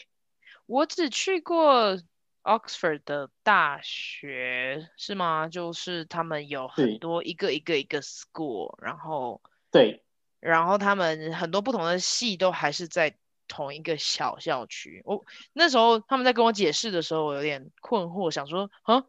[0.65, 1.97] 我只去过
[2.43, 5.47] Oxford 的大学，是吗？
[5.47, 9.41] 就是他们有很多一个一个一个 school，然后
[9.71, 10.03] 对，
[10.39, 13.15] 然后他们很多不同的系都还是在。
[13.47, 19.05] 同一个小校区，我那时候他们在跟我解释的时候，我有点困惑，想说，啊，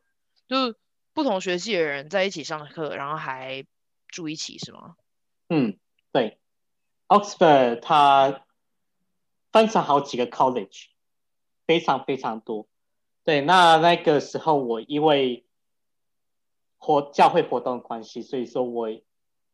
[0.46, 0.76] 就是
[1.12, 3.64] 不同学系的人在一起上课，然后还
[4.08, 4.96] 住一起是吗？
[5.48, 5.78] 嗯，
[6.12, 6.38] 对
[7.08, 8.44] ，Oxford 它
[9.52, 10.86] 分成好几个 college，
[11.66, 12.68] 非常非常多。
[13.24, 15.44] 对，那那个时候我因为
[16.78, 18.90] 活教会活动的关系，所以说我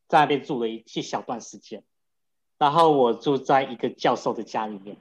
[0.09, 1.85] 在那边住了一一小段时间。
[2.62, 4.96] 然后我住在一个教授的家里面，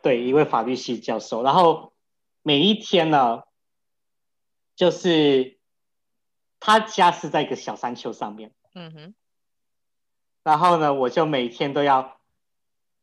[0.00, 1.42] 对，一位法律系教授。
[1.42, 1.92] 然后
[2.40, 3.42] 每一天呢，
[4.76, 5.58] 就是
[6.60, 9.14] 他家是在一个小山丘上面，嗯哼。
[10.44, 12.20] 然后呢，我就每天都要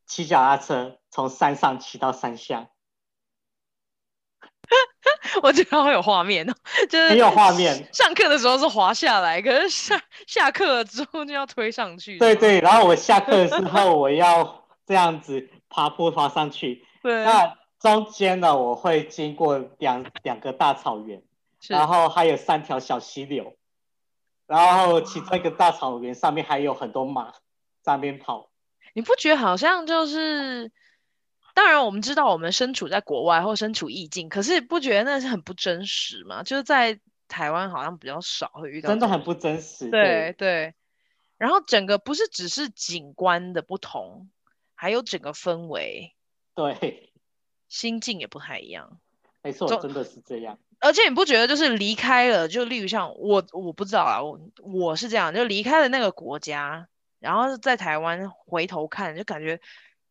[0.05, 2.69] 骑脚踏车从山上骑到山下。
[5.41, 6.53] 我觉得好有画面哦，
[6.89, 7.87] 就是很有画面。
[7.93, 12.17] 上课的时候是滑下来，可是下下课了之后就要推上去。
[12.17, 16.85] 对对，然后我下课的时 候我要这样子爬坡爬上去。
[17.03, 17.23] 对。
[17.23, 21.21] 那中间呢，我会经过两两个大草原，
[21.67, 23.55] 然后还有三条小溪流，
[24.47, 27.33] 然后其中一个大草原上面还有很多马
[27.83, 28.49] 三边跑。
[28.93, 30.71] 你不觉得好像就是？
[31.59, 36.41] 当然，我们知道我们身处在国外或身处异境，可是不觉得那是很不真实吗？
[36.41, 36.97] 就是在
[37.27, 39.89] 台湾好像比较少会遇到，真的很不真实。
[39.89, 40.73] 对对，
[41.37, 44.29] 然后整个不是只是景观的不同，
[44.73, 46.15] 还有整个氛围，
[46.55, 47.11] 对，
[47.67, 48.97] 心境也不太一样。
[49.41, 50.57] 没错，真的是这样。
[50.79, 56.87] 而且你不觉得就是离开了，就例如像我，我不知道啊，我我是这样，就离开了那个国家，
[57.19, 59.59] 然后在台湾回头看，就感觉。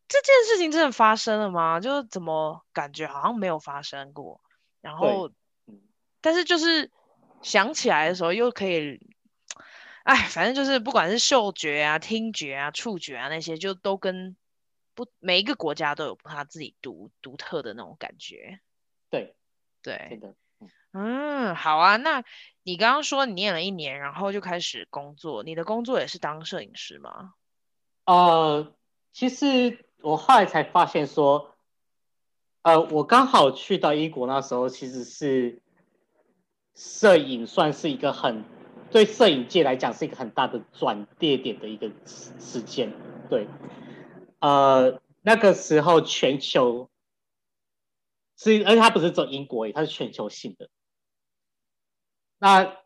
[0.08, 1.78] 这件事情真的发生了吗？
[1.80, 4.40] 就是怎么感觉好像没有发生过，
[4.80, 5.30] 然后，
[6.22, 6.90] 但是就是
[7.42, 8.98] 想起来的时候又可以，
[10.04, 14.34] 哎，反正就是不管是嗅觉啊、听觉啊、触觉啊那些，就都跟
[14.94, 18.60] 不每一个国家都有他自己独独特的那种感觉。
[19.10, 19.36] 对，
[19.82, 20.18] 对，
[20.92, 21.98] 嗯，好啊。
[21.98, 22.24] 那
[22.62, 27.34] 你刚刚说你念了一年，然后就开始工作，你的工作也是当摄影师吗？
[28.06, 28.74] 呃，
[29.12, 29.84] 其实。
[30.00, 31.54] 我后来才发现说，
[32.62, 35.60] 呃，我刚好去到英国那时候，其实是
[36.74, 38.44] 摄影算是一个很
[38.90, 42.92] 对摄影界来讲是一个很大的转捩点的一个时间。
[43.28, 43.48] 对，
[44.38, 46.88] 呃，那个时候全球
[48.36, 50.70] 是，而且它不是走英国，它是全球性的。
[52.38, 52.76] 那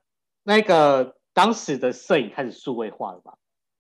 [0.43, 3.37] 那个当时的摄影开始数位化了吧？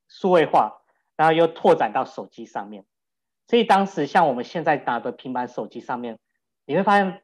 [0.06, 0.82] 数位化，
[1.16, 2.84] 然后又拓展到手机上面。
[3.52, 6.18] 所以当时像我们现在打的平板手机上面，
[6.64, 7.22] 你会发现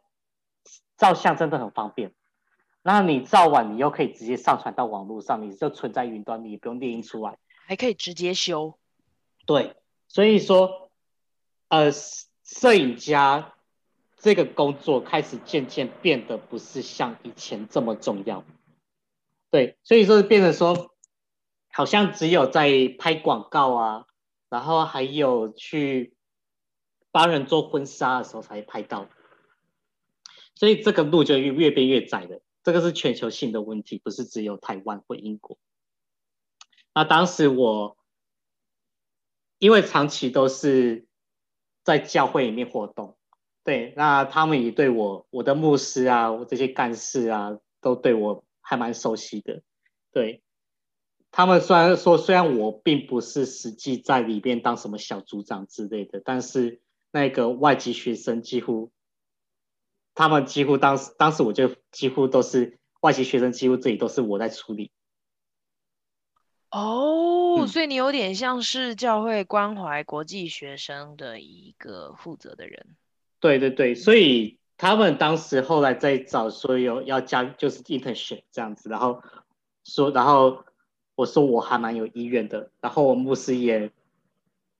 [0.98, 2.12] 照相真的很方便。
[2.82, 8.78] 那你照完，你又可以直接上传到网络上，你就存在云端，你也不用列印出来，还可以直接修。
[9.46, 9.74] 对，
[10.06, 10.90] 所以说，
[11.68, 11.90] 呃，
[12.44, 13.54] 摄影家
[14.18, 18.44] 这个工作开始渐渐变得不是像以前这么重要。
[19.50, 20.94] 对，所以说变成说，
[21.72, 24.04] 好像只有在拍广告啊。
[24.50, 26.14] 然后还有去
[27.18, 29.08] 帮人做婚纱的时候才拍到，
[30.54, 32.40] 所以这个路就越越变越窄了。
[32.62, 35.58] 这个是全球性的问题，不是只有台湾或英国。
[36.94, 37.96] 那当时我
[39.58, 41.08] 因为长期都是
[41.82, 43.18] 在教会里面活动，
[43.64, 49.62] 对，那他们也对我、我的牧师啊、我这些干事啊，都对我还蛮熟悉的，
[50.12, 50.40] 对。
[51.32, 56.80] 他们虽然说，虽然我并不是实际在里边当什么小组长之类的，但是
[57.10, 58.90] 那个外籍学生几乎，
[60.14, 64.90] 他们几乎当时当时我就几乎都是外籍学生，几乎这里都是我在处理。
[66.70, 72.96] 哦，所以你有点像是教会关怀国际学生的一个负责的人。
[73.40, 79.22] 对对对，所以他们当时后来在找说有要加就是 internship 这样子，然后
[79.84, 80.64] 说然后。
[81.18, 83.90] 我说我还蛮有意愿的，然后我牧师也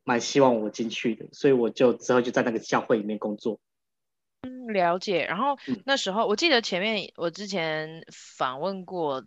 [0.09, 3.61] 蛮希望我进去的，所以我就之后就在那个教会里面工作。
[4.41, 5.27] 嗯，了解。
[5.27, 9.23] 然后那时候我记得前面我之前访问过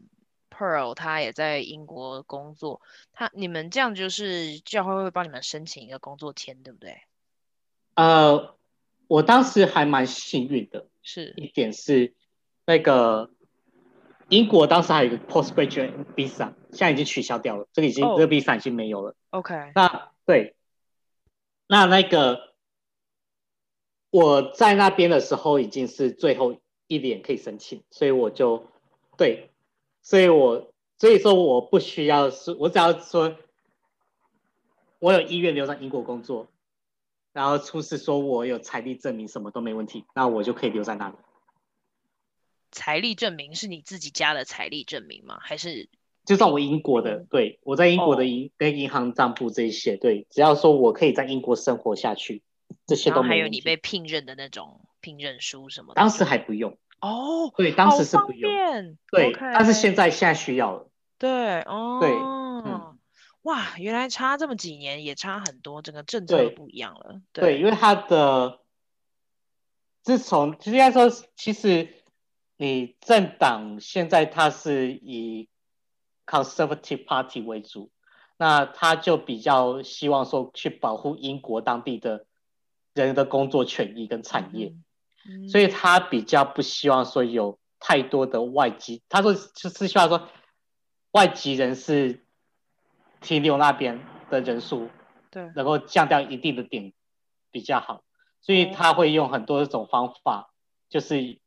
[0.50, 2.82] Pearl，他也在英国工作。
[3.14, 6.98] 他你们这样就是教会会帮你们申请一个工作签，对不对？
[7.94, 8.56] 呃，
[9.06, 12.16] 我当时还蛮幸运的，是一点是
[12.66, 13.30] 那个。
[14.32, 18.18] 英国当时还有一个 postgraduate visa，现在已经取消掉了，这个已经、oh.
[18.18, 19.14] 这个 visa 已经没有了。
[19.32, 20.56] OK，那对，
[21.72, 22.54] 那那个
[24.10, 28.68] 我在那边的时候已经是最后一年可以申请，所以我就
[29.18, 29.50] 对，
[30.02, 33.38] 所以我所以说我不需要是，我只要说
[35.00, 36.50] 我有意愿留在英国工作，
[37.32, 41.16] 然后出示说我有财力证明，什么都没问题，那我就可以留在那里。
[42.70, 45.40] 财力证明是你自己家的财力证明吗？
[45.40, 45.88] 还是
[46.26, 47.26] 就算我英国的？
[47.30, 52.44] 对，我在英国的银跟银行账簿这一些，对，只要说我可以在英国生活下去，
[52.86, 53.30] 这些都没有。
[53.30, 56.00] 还有你被聘任的那种聘任书什么的？
[56.00, 58.52] 当时还不用哦，对，当时是不用，
[59.12, 60.90] 对.但是现在现在需要了。
[61.18, 63.00] 对，哦，对，嗯，
[63.42, 67.22] 哇，原来差这么几年也差很多，整个政策都不一样了。
[67.34, 68.60] 对，对，因为他的
[70.04, 71.96] 自从其实应该说其实。
[72.58, 75.50] 你政党现在它是以
[76.26, 77.92] Conservative Party 为主，
[78.38, 82.26] 那他就比较希望说去保护英国当地的
[82.94, 84.74] 人的工作权益跟产业，
[85.28, 90.28] 嗯嗯、所以他比较不希望说有太多的外籍，他说就是希望说
[91.12, 92.26] 外籍人士
[93.22, 94.00] 停留那边
[94.30, 94.90] 的人数，
[95.30, 96.94] 对，能够降掉一定的点
[97.52, 98.04] 比较好，
[98.42, 100.52] 所以他会用很多种方法，
[100.90, 101.40] 就是。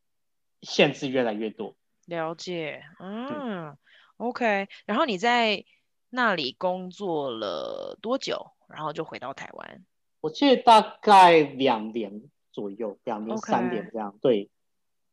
[0.67, 3.77] 限制越来越多，了解，嗯，嗯
[4.17, 4.69] ，OK。
[4.87, 5.65] 然后你在
[6.11, 8.53] 那里工作了多久？
[8.69, 9.85] 然后就回到台湾？
[10.21, 14.19] 我记得大概两年左右，两年三年这样。
[14.23, 14.51] 对，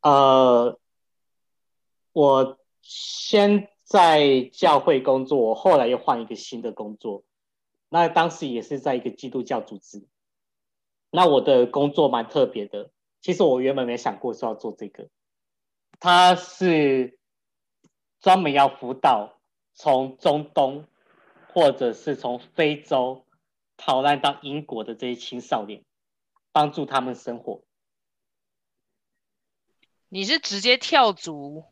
[0.00, 0.78] 呃，
[2.12, 7.24] 我先在教会工作，我后来又换一个新的工作。
[7.90, 10.06] 那当时也是在一个基督教组织。
[11.10, 12.90] 那我的工作蛮特别的，
[13.20, 15.08] 其实我原本没想过说要做这个。
[16.00, 17.18] 他是
[18.22, 19.38] 专门要辅导
[19.74, 20.86] 从中东
[21.48, 23.26] 或者是从非洲
[23.76, 25.82] 逃难到英国的这些青少年，
[26.52, 27.62] 帮助他们生活。
[30.08, 31.64] 你是直接跳足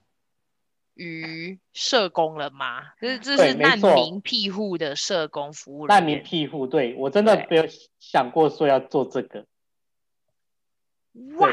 [0.94, 2.94] 于社工了吗？
[3.00, 5.86] 这是这是难民庇护的社工服务。
[5.86, 7.64] 难民庇护，对，我真的没有
[8.00, 9.46] 想过说要做这个。
[11.38, 11.48] 哇！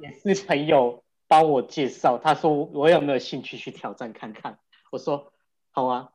[0.00, 1.02] 也是朋友
[1.32, 4.58] 帮我介绍，他说我有没有兴趣去挑战看看？
[4.90, 5.32] 我说
[5.70, 6.10] 好啊，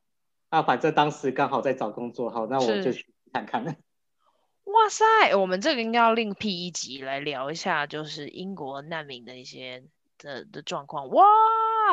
[0.51, 3.63] 那反正当时刚好在找工作，好，那我就去看看。
[3.63, 9.86] 哇塞，我们这个应该要另辟一集来聊一下，就是英国难民的一些
[10.20, 11.09] 的的状况。
[11.09, 11.24] 哇！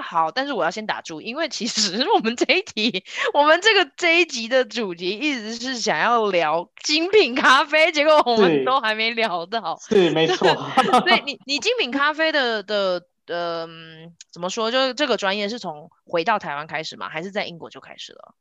[0.02, 9.78] 好，但是我要先打住，因为其实我们这一题，我们这个这一集的主题一直是想要聊精品咖啡，结果我们都还没聊到。
[9.80, 10.48] 是，是没错。
[11.06, 14.70] 对，你你精品咖啡的的的、嗯，怎么说？
[14.70, 17.08] 就是这个专业是从回到台湾开始吗？
[17.08, 18.34] 还是在英国就开始了？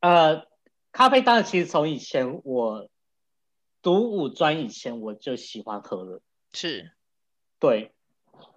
[0.00, 0.46] 呃，
[0.92, 2.88] 咖啡当然其实从以前我
[3.82, 6.20] 读五专以前我就喜欢喝了。
[6.52, 6.92] 是。
[7.58, 7.92] 对，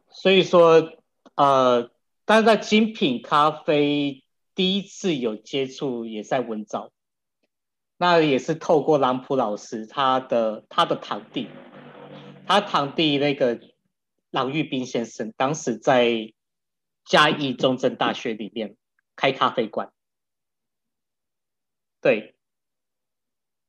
[0.09, 0.93] 所以说
[1.35, 1.91] 呃。
[2.23, 4.23] 但是在精品咖啡
[4.55, 6.91] 第一次有接触也在文藻，
[7.97, 11.49] 那也是透过朗普老师他的他的堂弟，
[12.47, 13.59] 他堂弟那个
[14.31, 16.33] 郎玉斌先生，当时在
[17.05, 18.75] 嘉义中正大学里面
[19.15, 19.91] 开咖啡馆，
[22.01, 22.35] 对，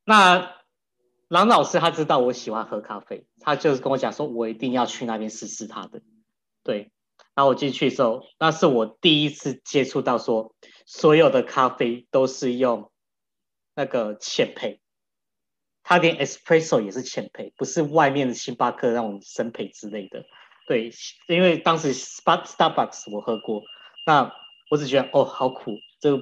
[0.04, 0.56] 那
[1.28, 6.02] 郎老师他知道我喜欢喝咖啡，他就是跟我讲说，我一定要去那边试试他的，
[6.62, 6.90] 对。
[7.34, 10.54] 然后我进去的时候，那是我第一次接触到说，
[10.84, 12.92] 所有的咖啡都是用
[13.74, 14.80] 那个浅焙，
[15.82, 20.26] 他连 espresso 也是浅焙，不是外面的星巴克那种深焙之类的。
[20.72, 23.62] 对，因为当时 Starbucks 我喝过，
[24.06, 24.32] 那
[24.70, 26.12] 我只觉得哦好苦，这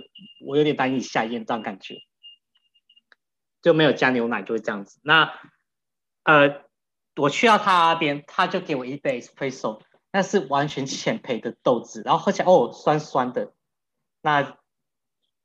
[0.45, 2.03] 我有点难以下咽这样感觉，
[3.63, 5.01] 就没有加牛奶就会这样子。
[5.05, 5.33] 那
[6.25, 6.65] 呃，
[7.17, 9.81] 我去到他那边，他就给我一杯 espresso。
[10.13, 13.53] 那是完全浅焙的豆子，然后喝起来哦酸酸的，
[14.23, 14.59] 那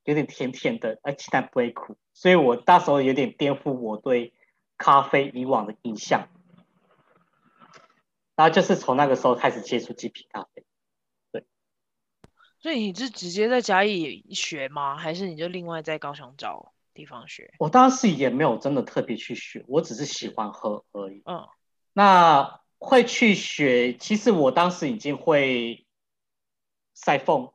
[0.06, 4.34] 有点甜甜的，而且它不会苦，所以我那时候有点颠覆我对
[4.76, 6.28] 咖啡以往的印象。
[8.36, 10.64] 然后就是从那个时候开始接触精品咖啡，
[11.32, 11.46] 对。
[12.60, 14.98] 所以你是直接在嘉义学吗？
[14.98, 17.54] 还是你就另外在高雄找地方学？
[17.60, 21.22] 我当时也没有真的特别去学，我只是喜欢喝而已。
[21.26, 21.48] 嗯，
[21.94, 22.62] 那。
[22.78, 25.88] 会去学，其实我当时已经会
[26.94, 27.52] 塞缝，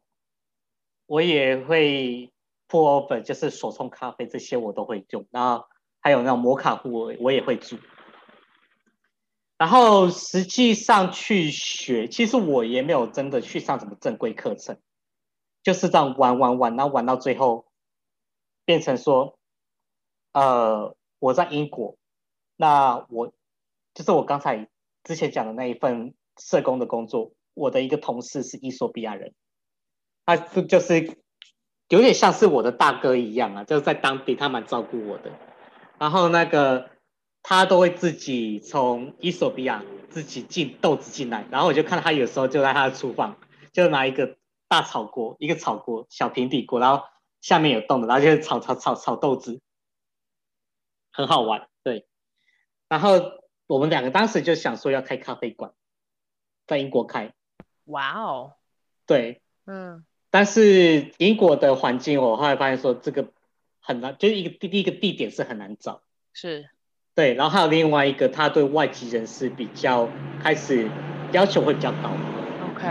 [1.07, 2.33] 我也会
[2.67, 5.67] pour over，就是手冲咖啡这些我都会用，然后
[6.01, 7.77] 还有那种摩卡壶我也会煮。
[9.61, 14.79] 然后实际上去学，其实我也没有真的去上什么正规课程，
[15.63, 17.67] 就是这样玩玩玩，然后玩到最后
[18.65, 19.39] 变成说，
[20.33, 21.99] 呃，我在英国，
[22.57, 23.35] 那我
[23.93, 24.67] 就是我刚才。
[25.03, 29.33] 之前讲的那一份社工的工作，我的一个同事是伊索比亚人，
[30.27, 31.17] 他就是
[31.89, 35.33] 有点像是我的大哥一样啊，就是在当地他蛮照顾我的。
[35.99, 36.91] 然后那个
[37.43, 43.39] 他都会自己从伊索比亚自己进豆子进来，然后我就看到他有时候就在他的厨房，
[43.73, 44.37] 就拿一个
[44.69, 47.05] 大炒锅，一个炒锅小平底锅，然后
[47.41, 49.61] 下面有洞的，然后就炒炒炒炒豆子，
[51.13, 52.07] 很好玩，对，
[52.89, 53.41] 然后。
[53.71, 55.73] 我们两个当时就想说要开咖啡馆，
[56.67, 57.33] 在英国开。
[57.85, 58.55] 哇哦，
[59.07, 63.33] 对，嗯，但是英国的环境，我后来发现说这个
[63.79, 66.03] 很难，就是一个第一个地点是很难找。
[66.33, 66.69] 是，
[67.15, 70.09] 对，然后还有另外一个，他对外籍人士比较
[70.43, 70.89] 开始
[71.33, 72.11] 要求会比较高。
[72.73, 72.87] OK，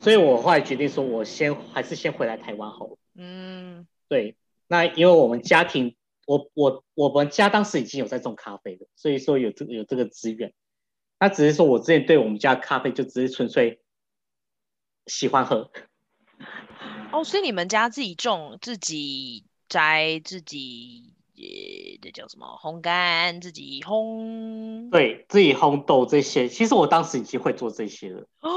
[0.00, 2.98] 所以我后来决定说，我先还是先回来台湾好了。
[3.14, 4.36] 嗯，对，
[4.68, 5.94] 那因为我们家庭。
[6.28, 10.52] 我我我们家当时已经有在种咖啡了，所以说有这个有这个资源。
[11.20, 13.80] 那只是说我之前对我们家咖啡就只是纯粹
[15.06, 15.70] 喜欢喝。
[17.12, 22.46] 哦，所以你们家自己种、自己摘、自己呃，这叫什么？
[22.62, 24.90] 烘干、自己烘。
[24.90, 28.26] 对，自己烘豆这些，其实我当时已经会做这些了。
[28.40, 28.50] 哦，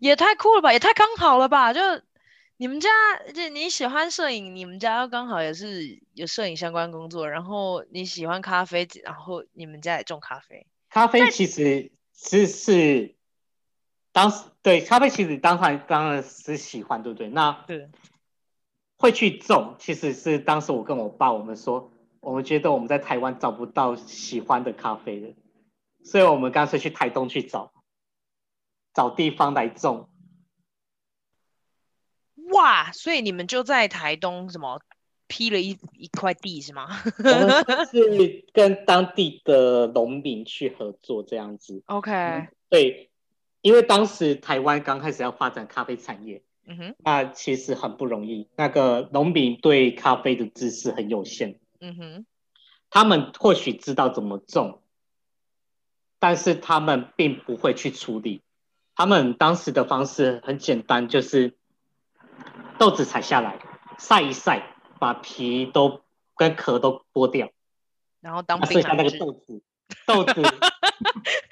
[0.00, 1.80] 也太酷了吧，也太刚好了吧，就
[2.58, 2.88] 你们家
[3.34, 10.66] 就你喜欢摄影，你们家刚好也是有摄影相关工作，然后你喜欢咖啡，然后你们家也种咖啡。
[10.88, 13.14] 咖啡其实是是
[14.12, 17.28] 当时对咖啡其实当然当然是喜欢，对不对？
[17.28, 17.88] 那对
[18.98, 21.92] 会去种，其实是当时我跟我爸我们说，
[22.26, 25.32] 我们觉得我们在台湾找不到喜欢的咖啡的，
[26.02, 27.72] 所以我们干脆去台东去找
[28.92, 30.10] 找地方来种。
[32.52, 34.80] 哇，所以你们就在台东什么
[35.28, 36.88] 批了一一块地是吗？
[37.92, 41.84] 是跟当地的农民去合作这样子。
[41.86, 43.08] OK，、嗯、对，
[43.60, 48.48] 因为当时台湾刚开始要发展咖啡产业，嗯哼，那其实很不容易。
[48.56, 52.26] 那个农民对咖啡的知识很有限，嗯哼，
[52.90, 54.82] 他们或许知道怎么种，
[56.18, 58.42] 但是他们并不会去处理。
[58.94, 61.56] 他们当时的方式很简单，就是。
[62.78, 63.58] 豆子采下来，
[63.98, 66.02] 晒一晒，把皮都
[66.34, 67.50] 跟壳都剥掉，
[68.20, 69.62] 然后当冰剩下那个豆子，
[70.04, 70.42] 豆子，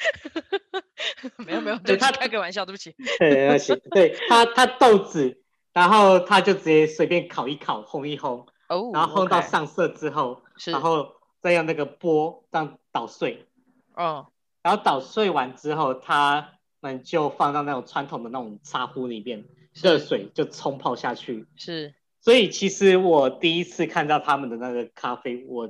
[1.47, 2.95] 没有没有，对他开个玩笑，对不起。
[3.19, 5.41] 对他他豆子，
[5.73, 8.47] 然后他就直接随便烤一烤，烘一烘，
[8.77, 13.47] 哦，然后烘到上色之后，是，然后再用那个钵这样捣碎，
[13.95, 14.27] 哦，
[14.63, 19.45] 然后捣碎完之后，他们就放到那种传统的那种茶壶里面。
[19.83, 21.93] 热水就冲泡下去，是。
[22.21, 25.69] 所以其实我第一次看到他们的那个咖啡，我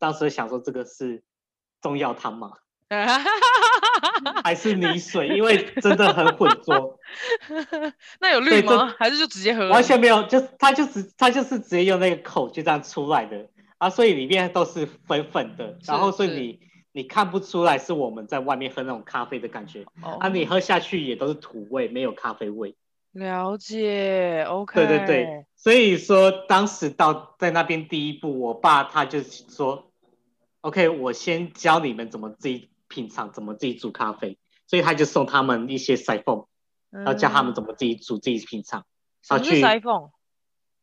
[0.00, 1.22] 当时想说这个是
[1.80, 2.54] 中药汤吗？
[4.44, 5.28] 还是泥水？
[5.28, 6.98] 因为真的很浑浊。
[8.20, 8.94] 那有绿吗？
[8.98, 9.68] 还是就直接喝？
[9.68, 16.60] 完全没有，就它就是它就是直接用那个口就这样出来的啊，所以里面都是粉粉的，然后所以你
[16.92, 22.74] 你看不出来是我们在外面喝那种咖啡的感觉、哦、啊，你喝下去也都是土味，没有咖啡味。
[23.12, 24.74] 了解，OK。
[24.74, 29.92] 对对对，所以说当时到在那边第一步，我爸他就说
[30.62, 36.46] ，OK，我先教你们怎么自己品尝，怎么自己煮咖啡，所以他就送他们一些筛缝，
[36.90, 38.86] 然后教他们怎么自己煮、自己品尝。
[39.22, 40.10] 什么是筛缝？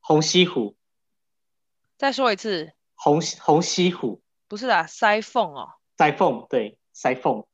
[0.01, 0.75] 红西湖。
[1.97, 2.73] 再说一次。
[2.95, 4.21] 红红西湖。
[4.47, 5.69] 不是啊，筛缝哦。
[5.97, 7.45] 筛缝，对，筛缝。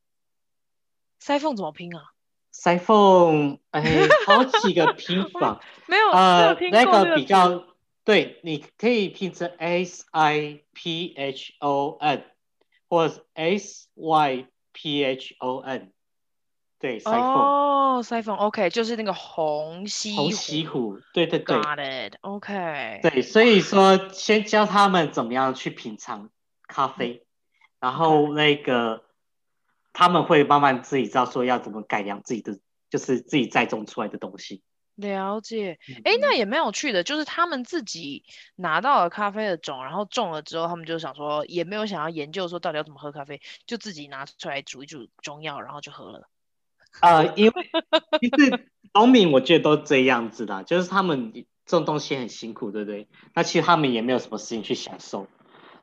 [1.22, 2.14] 筛缝怎么拼啊？
[2.54, 3.84] 筛缝，哎，
[4.26, 7.66] 好几个拼法， 没有，呃，那个比较，
[8.04, 12.26] 对，你可以拼成 S I P H O N，
[12.88, 15.92] 或者 S Y P H O N，
[16.80, 17.02] 对。
[17.06, 23.00] 哦，筛缝，OK，就是那个红西红西湖，对对对，Got it，OK。
[23.04, 26.30] 对，所以说先教他们怎么样去品尝
[26.68, 27.26] 咖啡，
[27.80, 29.04] 然后那个。
[30.00, 34.62] 他们会慢慢自己知道说要怎么改良自己的，就是自己栽种出来的东西。
[34.98, 38.24] 了解，哎、嗯，那也蛮有趣的，就是他们自己
[38.56, 46.28] 拿到了咖啡的种，然后种了之后，他们就想说，也没有想要研究说到底要怎么喝咖啡，就自己拿出来煮一煮中药，然后就喝了。
[47.02, 47.54] 呃，因为
[48.20, 51.32] 其实农民我觉得都这样子的，就是他们
[51.66, 53.08] 种东西很辛苦，对不对？
[53.36, 55.28] 那其实他们也没有什么事情去享受。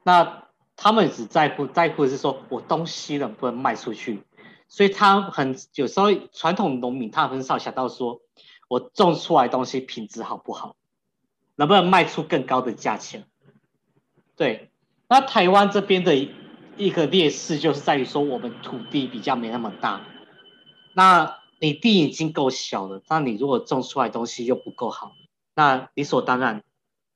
[0.02, 4.24] 那他们只在乎在乎的是说，我东西能不能卖出去，
[4.66, 8.20] 所以他很有时候传统农民他很少想到说，
[8.68, 10.76] 我种出来东西品质好不好，
[11.56, 13.26] 能不能卖出更高的价钱。
[14.36, 14.70] 对，
[15.08, 16.14] 那台湾这边的
[16.76, 20.06] 一个劣势就是在于说，我们土地比较没那么大，
[20.94, 25.12] 那你地已经够小了，那你如果种出来东西又不够好，
[25.54, 26.64] 那理所当然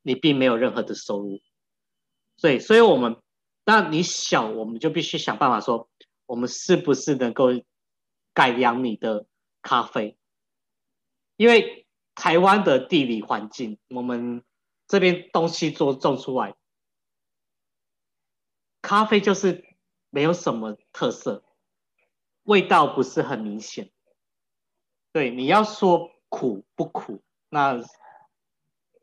[0.02, 1.40] 你并没有任何的收入。
[2.40, 3.16] 对，所以我们。
[3.70, 5.90] 那你小，我们就必须想办法说，
[6.24, 7.48] 我们是不是能够
[8.32, 9.26] 改良你的
[9.60, 10.16] 咖啡？
[11.38, 14.44] 因为台湾的地理环境，我们
[14.86, 16.54] 这边东西做种出来，
[18.82, 19.64] 咖啡就是
[20.10, 21.42] 没有什么特色，
[22.42, 23.90] 味道不是很明显。
[25.12, 27.80] 对，你要说苦不苦，那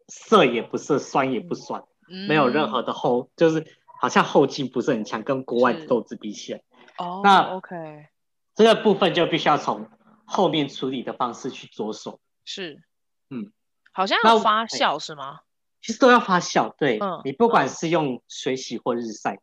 [0.08, 1.84] 涩也不涩，酸也不酸，
[2.28, 3.66] 没有任何的后，就是。
[3.98, 6.62] 好像后劲不是很强，跟国外的豆子比起来，
[6.98, 8.08] 哦，那 OK，
[8.54, 9.90] 这个部分就必须要从
[10.26, 12.20] 后面处理的方式去着手。
[12.46, 12.84] 是，
[13.30, 13.52] 嗯，
[13.92, 15.42] 好像要发酵是吗？
[15.82, 19.42] 其实都要发酵，对，嗯，你不管是用水洗或日晒，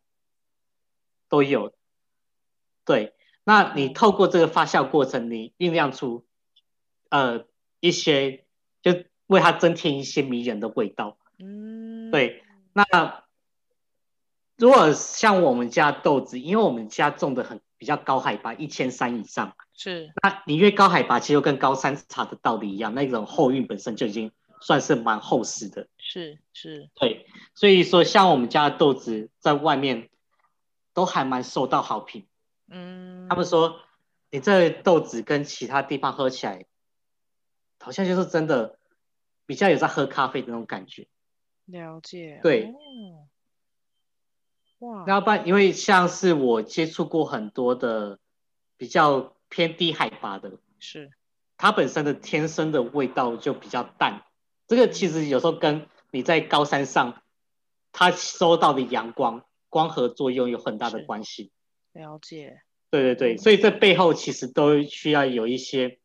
[1.29, 1.75] 都有。
[2.85, 6.25] 对，那你透过这个发酵过程，你酝酿出
[7.09, 7.45] 呃
[7.79, 8.45] 一些，
[8.81, 11.17] 就为它增添一些迷人的味道。
[11.37, 12.43] 嗯，对，
[12.73, 13.21] 那。
[14.55, 20.13] 如果像我们家豆子，因为我们家种的很比较高海拔，一千三以上，是。
[20.23, 24.31] 那你越高海拔，其实就跟高山茶的道理一样，那种后韵本身就已经
[24.61, 25.89] 算是蛮厚实的。
[25.97, 30.09] 是是，对，所以说像我们家的豆子在外面
[30.93, 32.25] 都还蛮受到好评。
[32.69, 33.81] 嗯，他们说
[34.31, 36.63] 你这豆子跟其他地方喝起来，
[37.81, 38.79] 好像就是真的
[39.45, 41.05] 比较有在喝咖啡的那种感觉。
[41.65, 42.39] 了解。
[42.41, 42.63] 对。
[42.63, 43.27] 哦
[44.83, 48.19] 哇，要不然，因为像是我接触过很多的
[48.75, 51.09] 比较偏低海拔的，是
[51.55, 54.25] 它本身的天生的味道就比较淡。
[54.67, 57.23] 这个其实有时候跟你在高山上，
[57.93, 61.51] 它收到的阳光光合作用有很大的关系。
[61.93, 62.61] 了解。
[62.89, 65.99] 对对对，所以这背后其实都需要有一些，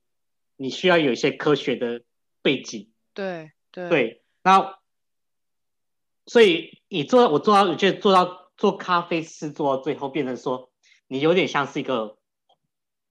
[0.56, 2.02] 你需要有一些科学的
[2.42, 2.92] 背景。
[3.12, 4.78] 对对对，那
[6.26, 8.37] 所以你做我做到，我觉得做到。
[8.58, 10.70] 做咖啡师做到最后变成说，
[11.06, 12.18] 你有点像是一个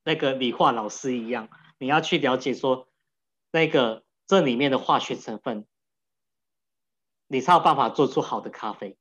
[0.03, 2.87] 那个理化老师一样，你要去了解说
[3.49, 5.65] 那个这里面的化学成分，
[7.27, 8.97] 你才有办法做出好的咖啡。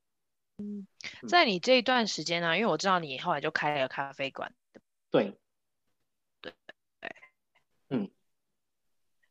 [0.58, 0.86] 嗯，
[1.28, 4.54] 在你这一段时间呢、啊，因为我知道你后来就开了咖啡馆。
[5.10, 5.36] 对。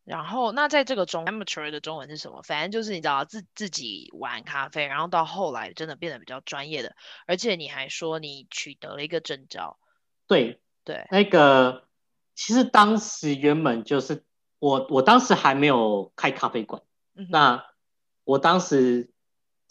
[0.06, 2.44] 然后，那在这个中，amateur 的中文是什么？
[2.44, 6.96] 反正就是你知道自自己玩咖啡，然后到后来真的变得比较专业的，
[7.26, 9.80] 而且你还说你取得了一个证照。
[10.28, 11.88] 对对，那个
[12.36, 14.24] 其实当时原本就是
[14.60, 16.84] 我，我当时还没有开咖啡馆。
[17.16, 17.66] 嗯、那
[18.26, 19.10] 我当时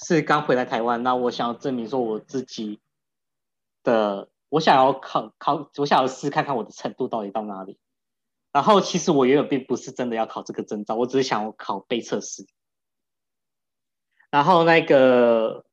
[0.00, 2.80] 是刚回来台湾，那我想要证明说我自己
[3.84, 7.78] 的，我想要考考，我想要试看看我的程度到底到哪里。
[8.54, 12.46] 然后其实我原本并不是真的要考这个证照，我只是想要考杯测试。
[14.30, 15.64] 然后那个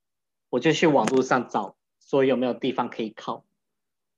[0.50, 3.46] 我就去网络上找，说有没有地方可以考，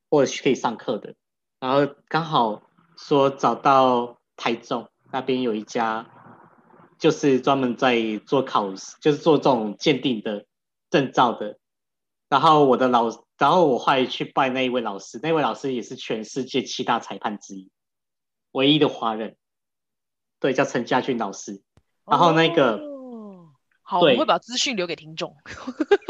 [0.10, 1.16] 或者是可以上课的。
[1.60, 2.64] 然后刚好
[2.98, 6.10] 说找到台中那边有一家，
[6.98, 10.46] 就是专门在做考试，就是做这种鉴定的
[10.90, 11.60] 证照的。
[12.30, 17.70] 然后我的老，然后我后来去拜那一位老师，那位老师也是全世界七大裁判之一。
[18.54, 19.36] 唯一的华人，
[20.40, 21.62] 对，叫陈家俊老师。
[22.06, 25.36] 然后那个，哦、好，我会把资讯留给听众。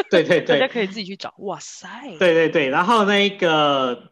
[0.10, 1.34] 对对对，大家可以自己去找。
[1.38, 2.18] 哇塞！
[2.18, 4.12] 对对对，然后那个，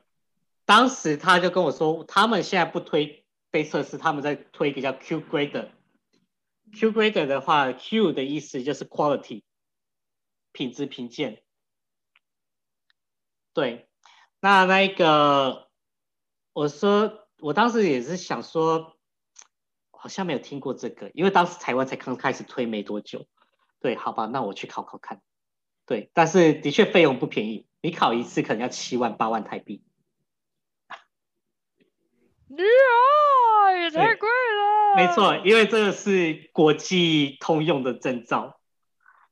[0.65, 5.69] 当时他就跟我说，他们现在不推杯测试，他们在推一个叫 Q Grader。
[6.73, 9.43] Q Grader 的话，Q 的意思就是 quality，
[10.51, 11.41] 品质评鉴。
[13.53, 13.89] 对，
[14.39, 15.67] 那那个，
[16.53, 17.17] 我说。
[17.41, 18.95] 我当时也是想说，
[19.89, 23.25] 好像没有听过这个，因为当时台湾才刚开始推没多久。
[23.79, 25.21] 对，好吧，那我去考考看。
[25.87, 29.83] 对，但是的确费用不便宜，你考一次可能要七万八万台币。
[32.49, 34.95] 呀，也太贵了。
[34.95, 38.59] 没错，因为这个是国际通用的证照。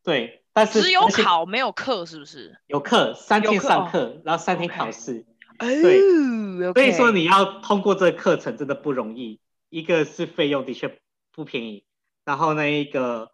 [0.02, 2.60] 对，但是只有考没有课，是不是？
[2.66, 5.28] 有课，三天上课，哦、然后三天考试。
[5.82, 6.74] 对。
[6.74, 9.40] 所以说你要通过这个课程真的不容易，
[9.70, 11.00] 一个是费用的确
[11.32, 11.86] 不便宜，
[12.26, 13.32] 然后那一个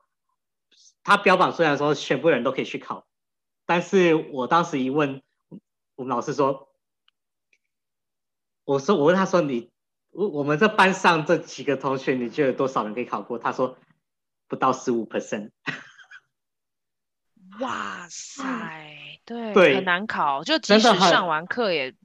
[1.04, 3.08] 他标榜虽然说全部人都可以去考，
[3.66, 5.24] 但是我当时一问
[5.96, 6.70] 我们老师说，
[8.64, 9.72] 我说我问他说你
[10.12, 13.40] 我我们这班上这几个同学你觉得多少人可以考过？
[13.40, 13.76] 他说
[14.48, 15.50] 不到十五 percent。
[17.60, 18.44] 哇塞，
[19.26, 21.96] 对，对，很难考，就即使上完课也。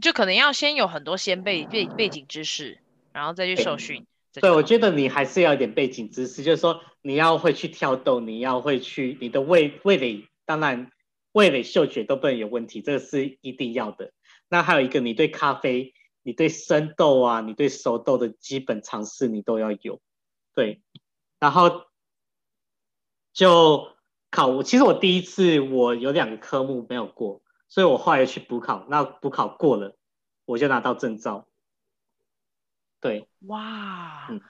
[0.00, 2.78] 就可能要先有很多先背背背景知识，
[3.12, 4.06] 然后再去受训。
[4.32, 10.90] 对，我觉得你还是要一点背景知识，就是说你要会去跳豆，你要会去你的味味蕾，当然
[11.32, 14.12] 味蕾嗅觉都不能有问题，这个是一定要的。
[14.48, 20.00] 那还有一个，你对咖啡、你对生豆啊、你对熟豆的基本常识你都要有。
[20.54, 20.82] 对，
[21.38, 21.84] 然后
[23.32, 23.88] 就
[24.30, 27.40] 考，其实我第一次我有两个科目没有过。
[27.68, 29.96] 所以我后来去补考，那补考过了，
[30.44, 31.48] 我就拿到证照。
[33.00, 34.40] 对，哇，嗯，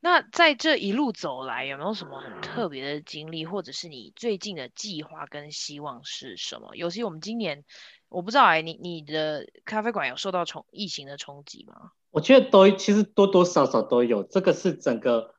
[0.00, 6.74] 那在这一路走来，有没有什么很特别的经历，或者是你最近的计划跟希望是什么？
[6.74, 7.64] 尤其我们今年，
[8.08, 11.92] 我不知道哎，你你的咖啡馆有受到冲疫情的冲击吗？
[12.10, 15.34] 我觉得都其实多多少少都有，这个是整个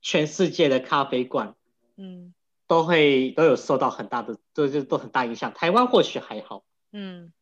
[0.00, 1.54] 全世界的咖啡馆，
[1.96, 2.34] 嗯。
[2.66, 5.52] 都会都有受到很大的，都就都很大影响。
[5.54, 7.32] 台湾或许还好，嗯，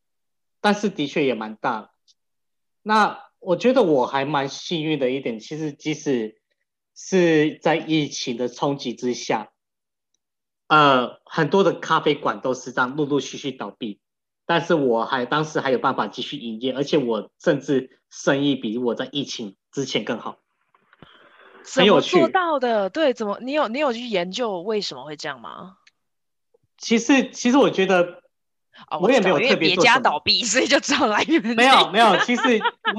[0.60, 1.90] 但是的确也蛮大。
[2.82, 6.40] 那我觉得我还蛮幸运的一点，其实即使
[6.94, 9.50] 是在疫情的冲击之下，
[10.68, 14.00] 呃，很多的咖啡馆都是这样陆陆续续倒闭，
[14.46, 20.38] 但是我还当时还有办法继续营业，而且我甚至生意比我在疫情之前更好。
[21.64, 22.18] 很有趣。
[22.18, 25.76] 做到的，对，怎么你有你有去研究为什么会这样吗？
[26.78, 28.22] 其实其实我觉得。
[28.90, 31.42] 哦、我也没有特别做什么，别家倒闭， 所以就找来源。
[31.56, 32.42] 没有没有，其实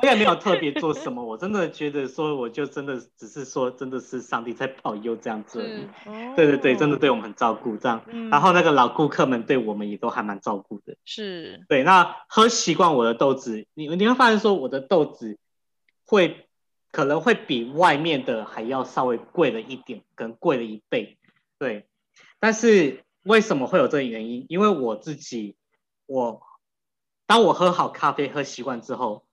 [0.01, 1.23] 我也没有特别做什么。
[1.23, 5.83] 我真的觉得说，我就真的只是说，真的是上帝在保佑这样子而已。
[6.05, 8.03] 哦、对对对，真的对我们很照顾这样。
[8.07, 10.97] 嗯、然后那个老顾客们对我们也都还蛮照顾的。
[11.05, 11.63] 是。
[11.69, 15.39] 对，那喝习惯我的豆子，你你会发现说，我的豆子
[16.05, 16.49] 会
[16.91, 21.17] 可能会比外面的还要稍微贵了一点，跟贵了一倍。
[21.57, 21.87] 对，
[22.41, 24.47] 但是为什么会有这个原因？
[24.49, 25.55] 因为我自己。
[26.07, 26.41] 我
[27.27, 29.27] 当我喝好咖啡喝习惯之后，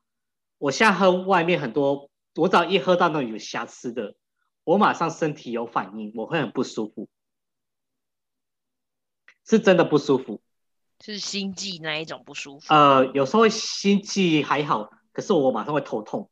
[0.58, 4.14] 我现在喝外面很多，我只要一喝到那种有瑕疵的，
[4.64, 7.08] 我马上身体有反应，我会很不舒服，
[9.46, 10.42] 是真的不舒服，
[11.00, 12.74] 是心悸那一种不舒服。
[12.74, 16.28] 呃，有时候心悸还好，可是我马上会头痛，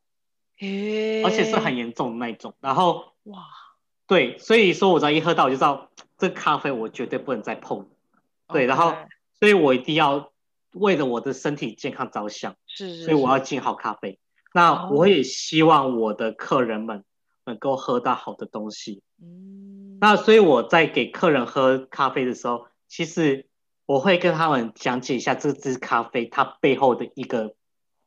[0.59, 2.53] 而且是很严重的那一种。
[2.59, 3.43] 然后哇，
[4.05, 7.87] 对，所以说我只要一喝到，我就知道这咖啡我绝对不能再碰。
[8.47, 8.95] 对.然后
[9.39, 10.31] 所以我一定要。
[10.75, 14.19] 为了我的身体健康着想，是，是，是，所以我要进好咖啡。
[14.53, 17.05] 那我也希望我的客人们
[17.45, 19.01] 能够喝到好的东西。
[19.21, 23.47] 嗯，那所以我在给客人喝咖啡的时候，其实
[23.85, 27.55] 我会跟他们讲解一下这支咖啡它背后的一个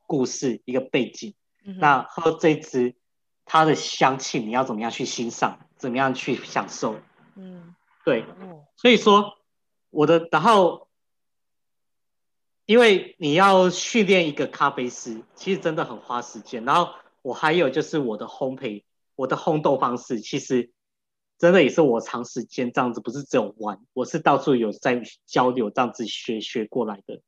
[0.06, 1.32] 故事、一个背景。
[1.64, 2.94] 嗯、那喝这支
[3.46, 6.96] 它的香气，你要怎么样去欣赏，怎么样去享受？
[7.34, 7.74] 嗯，
[8.08, 8.24] 对。
[8.76, 9.38] 所以说
[9.90, 10.86] 我的，然后。
[12.68, 16.66] 因为你要训练一个咖啡师，其实真的很花时间。
[16.66, 16.92] 然后
[17.22, 18.84] 我还有就是我的烘焙，
[19.16, 20.70] 我的烘豆方式，其实
[21.38, 27.22] 真的也是我长时间这样子，不是只有玩，我是到处有在交流这样子学学过来的。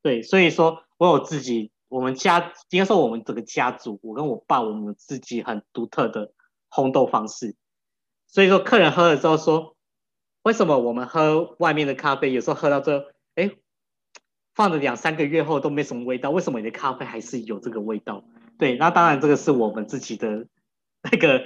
[0.00, 6.32] 对，所以说我有自己，我们家应该说我们整个家族，我跟我爸，我们自己很独特的
[6.70, 7.56] 烘豆方式。
[8.26, 9.76] 所以说客人喝了之后说，
[10.48, 13.50] 为什么我们喝外面的咖啡，有时候喝到最后，哎？
[14.54, 18.24] 放了两三个月后都没什么味道，为什么你的咖啡还是有这个味道？
[18.58, 20.46] 对，那当然这个是我们自己的
[21.02, 21.44] 那个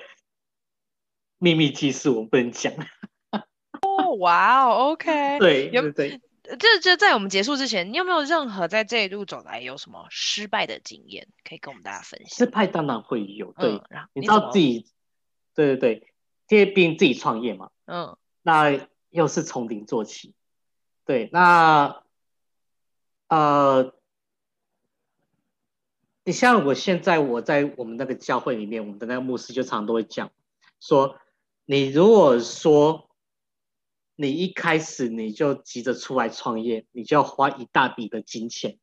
[1.39, 2.73] 秘密技术，我不能讲。
[3.83, 6.21] 哦，哇哦，OK， 对，有对。
[6.61, 12.29] 这这在我们结束之前，你有没有任何在这一路走来有什么失败的经验可以跟我们大家分享？
[12.29, 14.87] 失败当然会有，对，嗯、你知道自己，
[15.55, 16.13] 对对对，
[16.49, 18.71] 因为毕竟自己创业嘛，嗯，那
[19.13, 20.35] 又是从零做起，
[21.07, 22.03] 对，那。
[23.29, 23.95] 呃，
[26.23, 30.31] 你像我现在我在我们那个教会里面，我们的那个牧师就常常都会讲
[30.81, 31.17] 说，
[31.65, 33.09] 你如果说
[34.17, 38.79] 你一开始你就急着出来创业，你就要花一大笔的金钱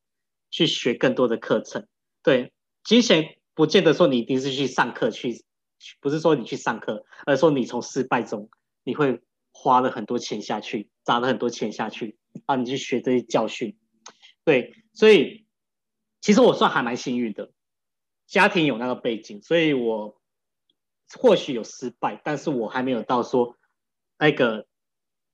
[0.49, 1.85] 去学更多的课程。
[2.23, 2.51] 对，
[2.83, 5.45] 金钱不见得说你一定是去上课去，
[5.99, 8.49] 不是说你去上课，而是说你从失败中
[8.83, 9.21] 你会
[9.61, 13.77] 花了很多钱下去，砸了很多钱下去，啊，你去学这些教训。
[14.45, 15.45] 对，所以
[16.21, 17.51] 其实我算还蛮幸运的，
[18.25, 20.17] 家庭有那个背景，所以我
[21.13, 23.57] 或许有失败，但是我还没有到说
[24.17, 24.65] 那个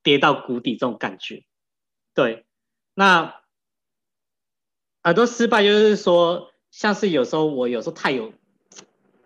[0.02, 1.44] 跌到谷底这种感觉。
[2.16, 2.48] 对，
[2.96, 3.44] 那
[5.04, 8.34] 很多失败就是说，像是有时候我有时候太有，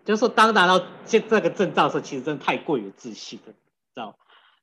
[0.04, 3.52] 就是说当拿到这这个证照的时候，其实真的太过于自信了，
[3.94, 4.14] 知道吗？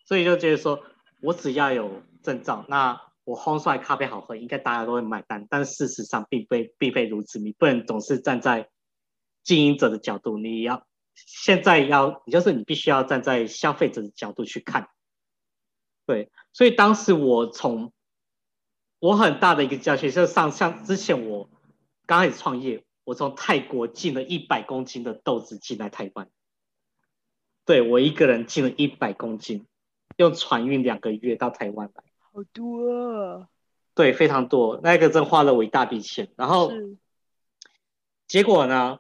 [0.08, 0.82] 所以就觉得说
[1.22, 3.00] 我只要有证照，那。
[3.28, 5.48] 我烘出来咖啡好喝，应该大家都会买单。
[5.50, 8.70] 但事实上并非并非如此，你不能总是站在
[9.44, 14.88] 经营者的角度，你要现在要，也就是你必须要站在消费者的角度去看。
[16.06, 17.92] 对，所以当时我从
[19.00, 21.50] 我很大的一个教训，就是上像之前我
[22.06, 26.30] 刚开始创业，我从泰国进了一百公斤的豆子进来台湾，
[27.66, 29.68] 对，我一个人进了一百公斤，
[30.18, 32.04] 用船运两个月到台湾来。
[32.34, 33.48] 好多啊，
[33.96, 36.98] 对，非常多，那个真花了我一大笔钱，然后是
[38.28, 39.00] 结果呢，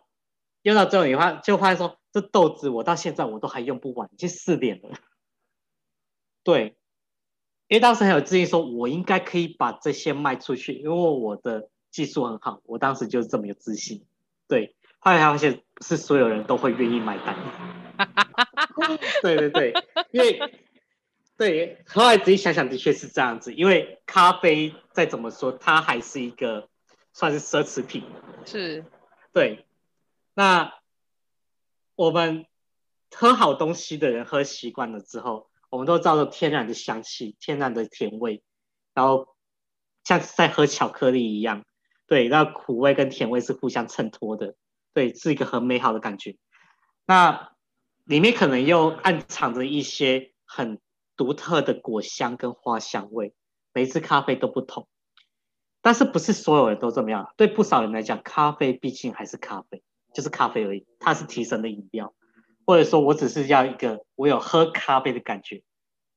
[0.64, 4.90] 用到最后你发就发现说，这豆子我到现在我都还用不完，已经四年了。
[6.44, 6.76] 对，
[7.68, 14.04] 因为当时很有自信，说我应该可以把这些卖出去，因为我的技术很好，我当时就是这么有自信。
[14.48, 17.38] 对，后来发现不是所有人都会愿意买单。
[19.22, 19.74] 对对对，
[20.10, 20.40] 因为。
[21.38, 23.54] 对，后来仔细想想，的确是这样子。
[23.54, 26.68] 因为咖啡再怎么说，它还是一个
[27.14, 28.04] 算是奢侈品。
[28.44, 28.84] 是，
[29.32, 29.66] 对。
[30.34, 30.74] 那
[31.96, 32.48] 我们
[33.12, 38.42] 喝好东西的人喝习惯了之后，我们都知道天然的香气、天然的甜味，
[38.96, 39.36] 然后
[40.04, 41.64] 像在喝巧克力一样。
[42.08, 44.56] 对，那苦味跟甜味是互相衬托的。
[44.94, 46.36] 对，是一个很美好的感觉。
[47.06, 47.52] 那
[48.06, 50.80] 里面可能又暗藏着一些很
[51.18, 53.34] 独特的果香跟花香味，
[53.74, 54.88] 每一支咖啡都不同。
[55.82, 57.34] 但是不是所有人都这么样？
[57.36, 62.14] 对不少人来讲，咖啡毕竟还是咖啡，就是咖啡而已，它是提神的饮料。
[62.66, 65.64] 或者说我只是要一个我有喝咖啡的感觉，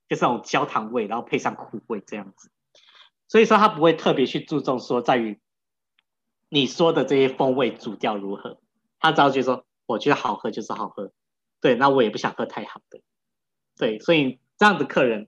[0.09, 2.51] 就是那种焦糖味，然后配上苦味这样子。
[3.29, 5.39] 所以说他不会特别去注重说在于
[6.49, 8.61] 你说的这些风味主调如何，
[8.99, 11.13] 他只要觉得说我觉得好喝就是好喝，
[11.61, 13.01] 对，那我也不想喝太好的，
[13.77, 15.27] 对，所以这样的客人，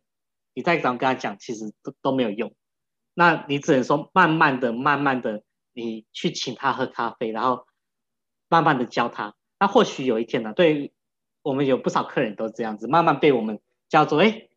[0.54, 2.54] 你再怎么跟他讲，其实都都没有用。
[3.14, 7.66] 那你只能说慢慢的、慢慢的，你去请他喝咖啡，然后
[8.48, 9.34] 慢慢的教他。
[9.58, 10.92] 那或许有一天呢，对。
[11.44, 13.58] 我们有不少客人都这样子，慢慢被我们
[13.88, 14.48] 叫做哎，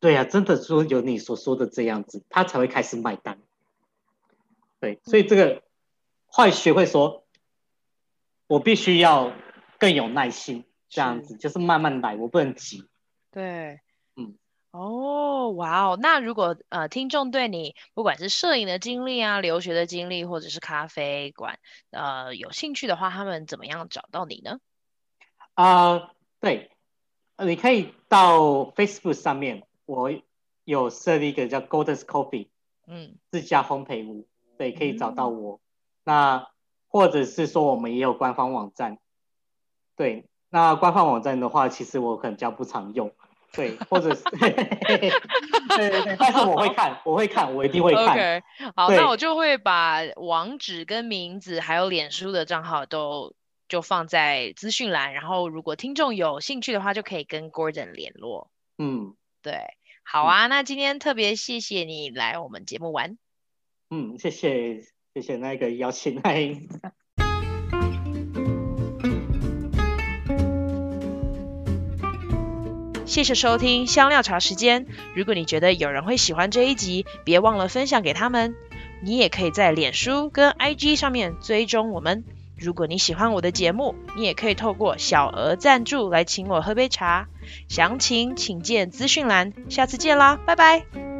[0.00, 3.38] 对呀、啊，真的说有你所说的这样子，他才会开始买单。
[4.80, 5.62] 对，所以这个
[6.24, 7.26] 会学会说，
[8.46, 9.34] 我必须要
[9.78, 12.88] 更有耐心，这样子就是慢慢来，我不能急。
[13.30, 13.42] 对，
[13.74, 13.80] 嗯，
[14.78, 21.58] 哦，哇哦，那如果呃听众对你不管是摄影的经历啊、留学的经历，或者是咖啡馆
[21.90, 24.60] 呃有兴趣的话，他们怎么样找到你呢？
[25.54, 26.70] 啊，uh, 对，
[27.38, 30.12] 你可以到 Facebook 上面，我
[30.62, 32.46] 有设立一个叫 Golden's Coffee，
[32.86, 35.56] 嗯，自家烘焙屋，对，可以找到我。
[35.56, 35.60] 嗯、
[36.04, 36.48] 那
[36.86, 38.98] 或者是说，我们也有官方网站，
[39.96, 43.12] 对，那官方网站的话，其实我可能较不常用，
[43.52, 48.16] 对，或者是， 对对对，但是我会看，我会看，我一定会看。
[48.16, 48.42] Okay.
[48.76, 53.34] 好，对那我就会把网址跟名字，还有脸书的账号都。
[53.68, 58.50] 就放在资讯栏，然后如果听众有兴趣的话，就可以跟 Gordon 联络。
[58.78, 59.60] 嗯，对，
[60.02, 63.18] 好啊，嗯、那今天特别谢谢你来我们节目玩。
[63.90, 64.80] 嗯，谢谢
[65.12, 66.18] 谢谢那个邀请，
[73.08, 74.86] 谢谢收听香料茶时间。
[75.14, 78.54] 如果你觉得有人会喜欢这一集，别忘了分享给他们。
[79.02, 82.22] 你也可以在脸书跟 IG 上面追踪我们。
[82.54, 87.28] 如果你喜欢我的节目，你也可以透过小额赞助来请我喝杯茶，
[87.66, 89.54] 详情请见资讯栏。
[89.70, 91.17] 下次见啦，拜拜。